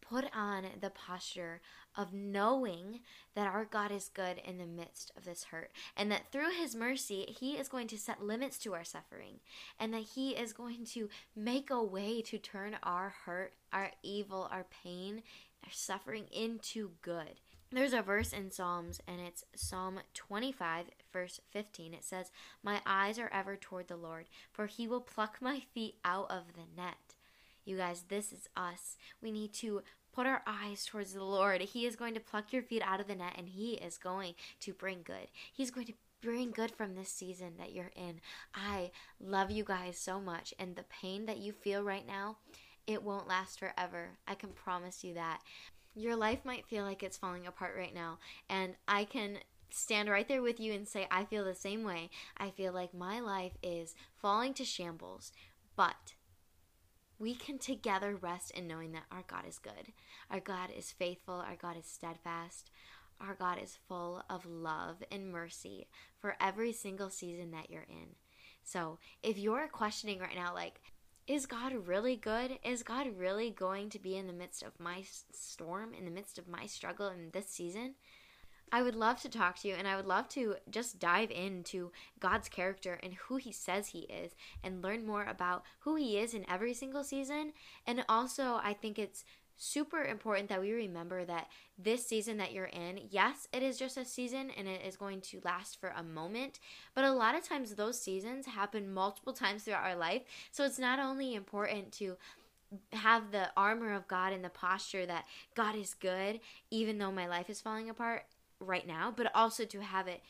put 0.00 0.24
on 0.34 0.64
the 0.80 0.90
posture 0.90 1.60
of 1.96 2.12
knowing 2.12 3.00
that 3.34 3.46
our 3.46 3.64
God 3.64 3.90
is 3.90 4.10
good 4.12 4.40
in 4.44 4.58
the 4.58 4.66
midst 4.66 5.12
of 5.16 5.24
this 5.24 5.44
hurt, 5.44 5.70
and 5.96 6.10
that 6.10 6.30
through 6.30 6.50
His 6.50 6.74
mercy, 6.74 7.26
He 7.38 7.52
is 7.56 7.68
going 7.68 7.88
to 7.88 7.98
set 7.98 8.22
limits 8.22 8.58
to 8.58 8.74
our 8.74 8.84
suffering, 8.84 9.40
and 9.78 9.92
that 9.92 10.06
He 10.14 10.30
is 10.30 10.52
going 10.52 10.84
to 10.92 11.08
make 11.36 11.70
a 11.70 11.82
way 11.82 12.22
to 12.22 12.38
turn 12.38 12.76
our 12.82 13.14
hurt, 13.24 13.54
our 13.72 13.90
evil, 14.02 14.48
our 14.50 14.66
pain, 14.82 15.22
our 15.64 15.72
suffering 15.72 16.26
into 16.30 16.92
good. 17.02 17.40
There's 17.70 17.92
a 17.92 18.00
verse 18.00 18.32
in 18.32 18.50
Psalms, 18.50 19.00
and 19.06 19.20
it's 19.20 19.44
Psalm 19.54 20.00
25, 20.14 20.86
verse 21.12 21.40
15. 21.50 21.92
It 21.92 22.04
says, 22.04 22.30
My 22.62 22.80
eyes 22.86 23.18
are 23.18 23.30
ever 23.30 23.56
toward 23.56 23.88
the 23.88 23.96
Lord, 23.96 24.26
for 24.50 24.66
He 24.66 24.88
will 24.88 25.02
pluck 25.02 25.38
my 25.40 25.60
feet 25.74 25.96
out 26.04 26.30
of 26.30 26.54
the 26.54 26.80
net. 26.80 27.16
You 27.68 27.76
guys, 27.76 28.04
this 28.08 28.32
is 28.32 28.48
us. 28.56 28.96
We 29.22 29.30
need 29.30 29.52
to 29.54 29.82
put 30.14 30.26
our 30.26 30.42
eyes 30.46 30.86
towards 30.86 31.12
the 31.12 31.22
Lord. 31.22 31.60
He 31.60 31.84
is 31.84 31.96
going 31.96 32.14
to 32.14 32.20
pluck 32.20 32.50
your 32.50 32.62
feet 32.62 32.80
out 32.82 32.98
of 32.98 33.08
the 33.08 33.14
net 33.14 33.34
and 33.36 33.46
He 33.46 33.74
is 33.74 33.98
going 33.98 34.36
to 34.60 34.72
bring 34.72 35.00
good. 35.04 35.28
He's 35.52 35.70
going 35.70 35.86
to 35.86 35.92
bring 36.22 36.50
good 36.50 36.70
from 36.70 36.94
this 36.94 37.10
season 37.10 37.52
that 37.58 37.74
you're 37.74 37.92
in. 37.94 38.20
I 38.54 38.90
love 39.20 39.50
you 39.50 39.64
guys 39.64 39.98
so 39.98 40.18
much, 40.18 40.54
and 40.58 40.76
the 40.76 40.84
pain 40.84 41.26
that 41.26 41.38
you 41.38 41.52
feel 41.52 41.82
right 41.82 42.06
now, 42.06 42.38
it 42.86 43.02
won't 43.02 43.28
last 43.28 43.58
forever. 43.58 44.12
I 44.26 44.34
can 44.34 44.50
promise 44.50 45.04
you 45.04 45.12
that. 45.14 45.42
Your 45.94 46.16
life 46.16 46.44
might 46.44 46.66
feel 46.66 46.84
like 46.84 47.02
it's 47.02 47.18
falling 47.18 47.46
apart 47.46 47.74
right 47.76 47.94
now, 47.94 48.18
and 48.48 48.76
I 48.88 49.04
can 49.04 49.40
stand 49.70 50.08
right 50.08 50.26
there 50.26 50.42
with 50.42 50.58
you 50.58 50.72
and 50.72 50.88
say, 50.88 51.06
I 51.10 51.26
feel 51.26 51.44
the 51.44 51.54
same 51.54 51.84
way. 51.84 52.08
I 52.38 52.48
feel 52.50 52.72
like 52.72 52.94
my 52.94 53.20
life 53.20 53.52
is 53.62 53.94
falling 54.16 54.54
to 54.54 54.64
shambles, 54.64 55.32
but 55.76 56.14
we 57.18 57.34
can 57.34 57.58
together 57.58 58.16
rest 58.16 58.52
in 58.52 58.68
knowing 58.68 58.92
that 58.92 59.06
our 59.10 59.24
God 59.26 59.44
is 59.48 59.58
good. 59.58 59.92
Our 60.30 60.40
God 60.40 60.70
is 60.76 60.92
faithful. 60.92 61.34
Our 61.34 61.56
God 61.60 61.76
is 61.76 61.86
steadfast. 61.86 62.70
Our 63.20 63.34
God 63.34 63.58
is 63.62 63.78
full 63.88 64.22
of 64.30 64.46
love 64.46 65.02
and 65.10 65.32
mercy 65.32 65.88
for 66.20 66.36
every 66.40 66.72
single 66.72 67.10
season 67.10 67.50
that 67.50 67.70
you're 67.70 67.86
in. 67.88 68.14
So 68.62 68.98
if 69.22 69.38
you're 69.38 69.68
questioning 69.68 70.20
right 70.20 70.36
now, 70.36 70.54
like, 70.54 70.80
is 71.26 71.46
God 71.46 71.74
really 71.86 72.16
good? 72.16 72.58
Is 72.64 72.82
God 72.82 73.06
really 73.18 73.50
going 73.50 73.90
to 73.90 73.98
be 73.98 74.16
in 74.16 74.26
the 74.26 74.32
midst 74.32 74.62
of 74.62 74.78
my 74.78 75.02
storm, 75.32 75.92
in 75.92 76.04
the 76.04 76.10
midst 76.10 76.38
of 76.38 76.48
my 76.48 76.66
struggle 76.66 77.08
in 77.08 77.30
this 77.32 77.48
season? 77.48 77.94
I 78.72 78.82
would 78.82 78.94
love 78.94 79.20
to 79.22 79.28
talk 79.28 79.58
to 79.60 79.68
you 79.68 79.74
and 79.74 79.86
I 79.86 79.96
would 79.96 80.06
love 80.06 80.28
to 80.30 80.56
just 80.70 80.98
dive 80.98 81.30
into 81.30 81.92
God's 82.20 82.48
character 82.48 82.98
and 83.02 83.14
who 83.14 83.36
He 83.36 83.52
says 83.52 83.88
He 83.88 84.00
is 84.00 84.32
and 84.62 84.82
learn 84.82 85.06
more 85.06 85.24
about 85.24 85.64
who 85.80 85.96
He 85.96 86.18
is 86.18 86.34
in 86.34 86.48
every 86.48 86.74
single 86.74 87.04
season. 87.04 87.52
And 87.86 88.04
also, 88.08 88.60
I 88.62 88.74
think 88.74 88.98
it's 88.98 89.24
super 89.58 90.04
important 90.04 90.48
that 90.48 90.60
we 90.60 90.72
remember 90.72 91.24
that 91.24 91.48
this 91.76 92.06
season 92.06 92.36
that 92.38 92.52
you're 92.52 92.66
in, 92.66 93.00
yes, 93.10 93.48
it 93.52 93.62
is 93.62 93.76
just 93.76 93.96
a 93.96 94.04
season 94.04 94.50
and 94.56 94.68
it 94.68 94.82
is 94.86 94.96
going 94.96 95.20
to 95.20 95.40
last 95.44 95.80
for 95.80 95.92
a 95.96 96.02
moment, 96.02 96.60
but 96.94 97.04
a 97.04 97.12
lot 97.12 97.34
of 97.34 97.42
times 97.42 97.74
those 97.74 98.00
seasons 98.00 98.46
happen 98.46 98.92
multiple 98.92 99.32
times 99.34 99.64
throughout 99.64 99.84
our 99.84 99.96
life. 99.96 100.22
So 100.52 100.64
it's 100.64 100.78
not 100.78 100.98
only 100.98 101.34
important 101.34 101.92
to 101.94 102.16
have 102.92 103.30
the 103.32 103.50
armor 103.56 103.94
of 103.94 104.08
God 104.08 104.32
and 104.32 104.44
the 104.44 104.50
posture 104.50 105.06
that 105.06 105.24
God 105.54 105.74
is 105.74 105.94
good, 105.94 106.40
even 106.70 106.98
though 106.98 107.12
my 107.12 107.26
life 107.26 107.50
is 107.50 107.60
falling 107.60 107.90
apart 107.90 108.24
right 108.60 108.86
now, 108.86 109.12
but 109.14 109.30
also 109.34 109.64
to 109.64 109.80
have 109.80 110.08
it 110.08 110.22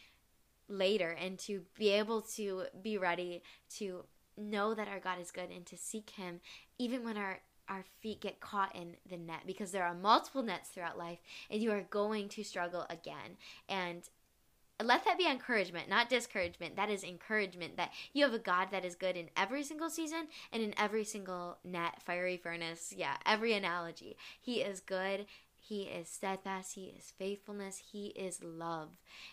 later 0.68 1.10
and 1.10 1.38
to 1.38 1.62
be 1.78 1.90
able 1.90 2.20
to 2.20 2.64
be 2.82 2.98
ready 2.98 3.42
to 3.76 4.04
know 4.36 4.74
that 4.74 4.88
our 4.88 5.00
God 5.00 5.18
is 5.20 5.30
good 5.30 5.50
and 5.50 5.66
to 5.66 5.76
seek 5.76 6.10
Him 6.10 6.40
even 6.78 7.04
when 7.04 7.16
our 7.16 7.40
our 7.68 7.84
feet 8.00 8.20
get 8.20 8.40
caught 8.40 8.74
in 8.74 8.96
the 9.08 9.16
net 9.16 9.42
because 9.46 9.72
there 9.72 9.84
are 9.84 9.94
multiple 9.94 10.42
nets 10.42 10.70
throughout 10.70 10.96
life 10.96 11.18
and 11.50 11.62
you 11.62 11.70
are 11.70 11.84
going 11.90 12.26
to 12.30 12.42
struggle 12.42 12.86
again. 12.88 13.36
And 13.68 14.08
let 14.82 15.04
that 15.04 15.18
be 15.18 15.26
encouragement, 15.26 15.88
not 15.88 16.08
discouragement. 16.08 16.76
That 16.76 16.88
is 16.88 17.02
encouragement 17.02 17.76
that 17.76 17.90
you 18.12 18.24
have 18.24 18.32
a 18.32 18.38
God 18.38 18.68
that 18.70 18.84
is 18.84 18.94
good 18.94 19.16
in 19.16 19.28
every 19.36 19.64
single 19.64 19.90
season 19.90 20.28
and 20.52 20.62
in 20.62 20.72
every 20.78 21.04
single 21.04 21.58
net, 21.64 22.00
fiery 22.02 22.36
furnace. 22.36 22.94
Yeah, 22.96 23.16
every 23.26 23.54
analogy. 23.54 24.16
He 24.40 24.60
is 24.60 24.80
good. 24.80 25.26
He 25.68 25.82
is 25.82 26.08
steadfast. 26.08 26.74
He 26.76 26.94
is 26.98 27.12
faithfulness. 27.18 27.82
He 27.92 28.06
is 28.08 28.42
love. 28.42 28.88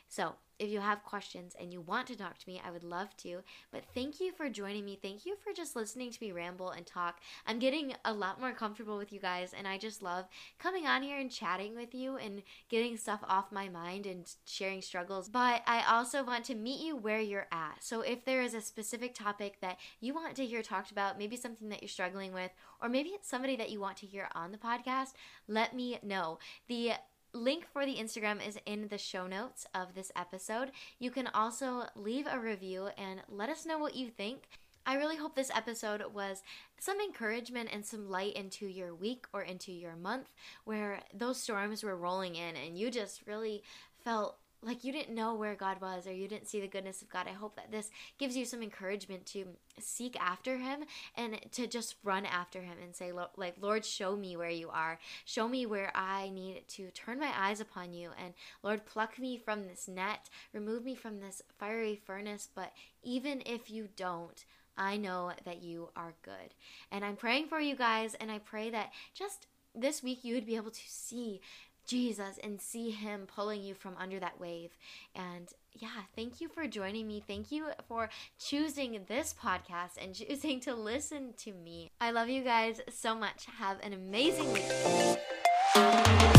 So 0.09 0.35
if 0.59 0.69
you 0.69 0.79
have 0.79 1.03
questions 1.03 1.55
and 1.59 1.71
you 1.71 1.81
want 1.81 2.07
to 2.07 2.15
talk 2.15 2.37
to 2.37 2.49
me, 2.49 2.61
I 2.65 2.71
would 2.71 2.83
love 2.83 3.15
to. 3.17 3.41
But 3.71 3.83
thank 3.93 4.19
you 4.19 4.31
for 4.31 4.49
joining 4.49 4.85
me. 4.85 4.97
Thank 5.01 5.25
you 5.25 5.35
for 5.35 5.53
just 5.53 5.75
listening 5.75 6.11
to 6.11 6.17
me 6.21 6.31
ramble 6.31 6.69
and 6.69 6.85
talk. 6.85 7.19
I'm 7.45 7.59
getting 7.59 7.93
a 8.05 8.13
lot 8.13 8.39
more 8.39 8.53
comfortable 8.53 8.97
with 8.97 9.11
you 9.11 9.19
guys, 9.19 9.53
and 9.57 9.67
I 9.67 9.77
just 9.77 10.01
love 10.01 10.25
coming 10.59 10.85
on 10.85 11.03
here 11.03 11.19
and 11.19 11.31
chatting 11.31 11.75
with 11.75 11.93
you 11.93 12.17
and 12.17 12.41
getting 12.69 12.97
stuff 12.97 13.19
off 13.27 13.51
my 13.51 13.69
mind 13.69 14.05
and 14.05 14.31
sharing 14.45 14.81
struggles. 14.81 15.29
But 15.29 15.61
I 15.65 15.83
also 15.87 16.23
want 16.23 16.45
to 16.45 16.55
meet 16.55 16.85
you 16.85 16.95
where 16.95 17.19
you're 17.19 17.47
at. 17.51 17.83
So 17.83 18.01
if 18.01 18.25
there 18.25 18.41
is 18.41 18.53
a 18.53 18.61
specific 18.61 19.13
topic 19.13 19.59
that 19.61 19.77
you 19.99 20.13
want 20.13 20.35
to 20.35 20.45
hear 20.45 20.61
talked 20.61 20.91
about, 20.91 21.17
maybe 21.17 21.35
something 21.35 21.69
that 21.69 21.81
you're 21.81 21.89
struggling 21.89 22.33
with, 22.33 22.51
or 22.81 22.89
maybe 22.89 23.09
it's 23.09 23.27
somebody 23.27 23.55
that 23.57 23.71
you 23.71 23.79
want 23.79 23.97
to 23.97 24.05
hear 24.05 24.29
on 24.33 24.51
the 24.51 24.57
podcast, 24.57 25.13
let 25.47 25.75
me 25.75 25.99
know. 26.03 26.39
The 26.67 26.93
link 27.35 27.67
for 27.71 27.85
the 27.85 27.95
Instagram 27.95 28.45
is 28.45 28.57
in 28.65 28.87
the 28.87 28.97
show 28.97 29.27
notes 29.27 29.67
of 29.75 29.93
this 29.93 30.11
episode. 30.15 30.71
You 30.99 31.11
can 31.11 31.27
also 31.27 31.83
leave 31.95 32.27
a 32.29 32.39
review 32.39 32.89
and 32.97 33.21
let 33.29 33.49
us 33.49 33.65
know 33.65 33.77
what 33.77 33.95
you 33.95 34.09
think. 34.09 34.47
I 34.85 34.95
really 34.95 35.17
hope 35.17 35.35
this 35.35 35.51
episode 35.53 36.03
was 36.13 36.43
some 36.79 37.01
encouragement 37.01 37.69
and 37.73 37.85
some 37.85 38.09
light 38.09 38.33
into 38.33 38.67
your 38.67 38.93
week 38.93 39.25
or 39.33 39.41
into 39.41 39.71
your 39.71 39.95
month 39.95 40.31
where 40.63 41.01
those 41.13 41.41
storms 41.41 41.83
were 41.83 41.97
rolling 41.97 42.35
in 42.35 42.55
and 42.55 42.77
you 42.77 42.91
just 42.91 43.25
really 43.25 43.63
felt 44.03 44.37
like 44.61 44.83
you 44.83 44.91
didn't 44.91 45.15
know 45.15 45.35
where 45.35 45.55
God 45.55 45.79
was 45.81 46.07
or 46.07 46.13
you 46.13 46.27
didn't 46.27 46.47
see 46.47 46.59
the 46.59 46.67
goodness 46.67 47.01
of 47.01 47.09
God. 47.09 47.27
I 47.27 47.33
hope 47.33 47.55
that 47.55 47.71
this 47.71 47.89
gives 48.17 48.35
you 48.35 48.45
some 48.45 48.63
encouragement 48.63 49.25
to 49.27 49.45
seek 49.79 50.19
after 50.19 50.57
him 50.57 50.85
and 51.15 51.39
to 51.51 51.67
just 51.67 51.95
run 52.03 52.25
after 52.25 52.61
him 52.61 52.77
and 52.81 52.95
say 52.95 53.11
like 53.37 53.55
Lord 53.61 53.85
show 53.85 54.15
me 54.15 54.35
where 54.35 54.49
you 54.49 54.69
are. 54.69 54.99
Show 55.25 55.47
me 55.47 55.65
where 55.65 55.91
I 55.93 56.29
need 56.29 56.67
to 56.69 56.89
turn 56.91 57.19
my 57.19 57.31
eyes 57.35 57.59
upon 57.59 57.93
you 57.93 58.11
and 58.23 58.33
Lord 58.63 58.85
pluck 58.85 59.19
me 59.19 59.37
from 59.37 59.63
this 59.63 59.87
net, 59.87 60.29
remove 60.53 60.83
me 60.83 60.95
from 60.95 61.19
this 61.19 61.41
fiery 61.59 61.95
furnace, 61.95 62.49
but 62.53 62.73
even 63.03 63.43
if 63.45 63.69
you 63.69 63.89
don't, 63.95 64.45
I 64.77 64.97
know 64.97 65.31
that 65.45 65.61
you 65.61 65.89
are 65.95 66.15
good. 66.21 66.53
And 66.91 67.05
I'm 67.05 67.15
praying 67.15 67.47
for 67.47 67.59
you 67.59 67.75
guys 67.75 68.15
and 68.15 68.31
I 68.31 68.39
pray 68.39 68.69
that 68.71 68.91
just 69.13 69.47
this 69.73 70.01
week 70.01 70.23
you 70.23 70.35
would 70.35 70.45
be 70.45 70.55
able 70.55 70.71
to 70.71 70.81
see 70.87 71.41
Jesus 71.85 72.39
and 72.43 72.61
see 72.61 72.91
Him 72.91 73.27
pulling 73.27 73.63
you 73.63 73.73
from 73.73 73.95
under 73.99 74.19
that 74.19 74.39
wave. 74.39 74.77
And 75.15 75.47
yeah, 75.73 75.89
thank 76.15 76.41
you 76.41 76.47
for 76.47 76.67
joining 76.67 77.07
me. 77.07 77.23
Thank 77.25 77.51
you 77.51 77.67
for 77.87 78.09
choosing 78.39 79.01
this 79.07 79.33
podcast 79.33 80.01
and 80.01 80.15
choosing 80.15 80.59
to 80.61 80.73
listen 80.73 81.33
to 81.37 81.53
me. 81.53 81.91
I 81.99 82.11
love 82.11 82.29
you 82.29 82.43
guys 82.43 82.81
so 82.89 83.15
much. 83.15 83.45
Have 83.57 83.79
an 83.81 83.93
amazing 83.93 84.51
week. 84.53 86.34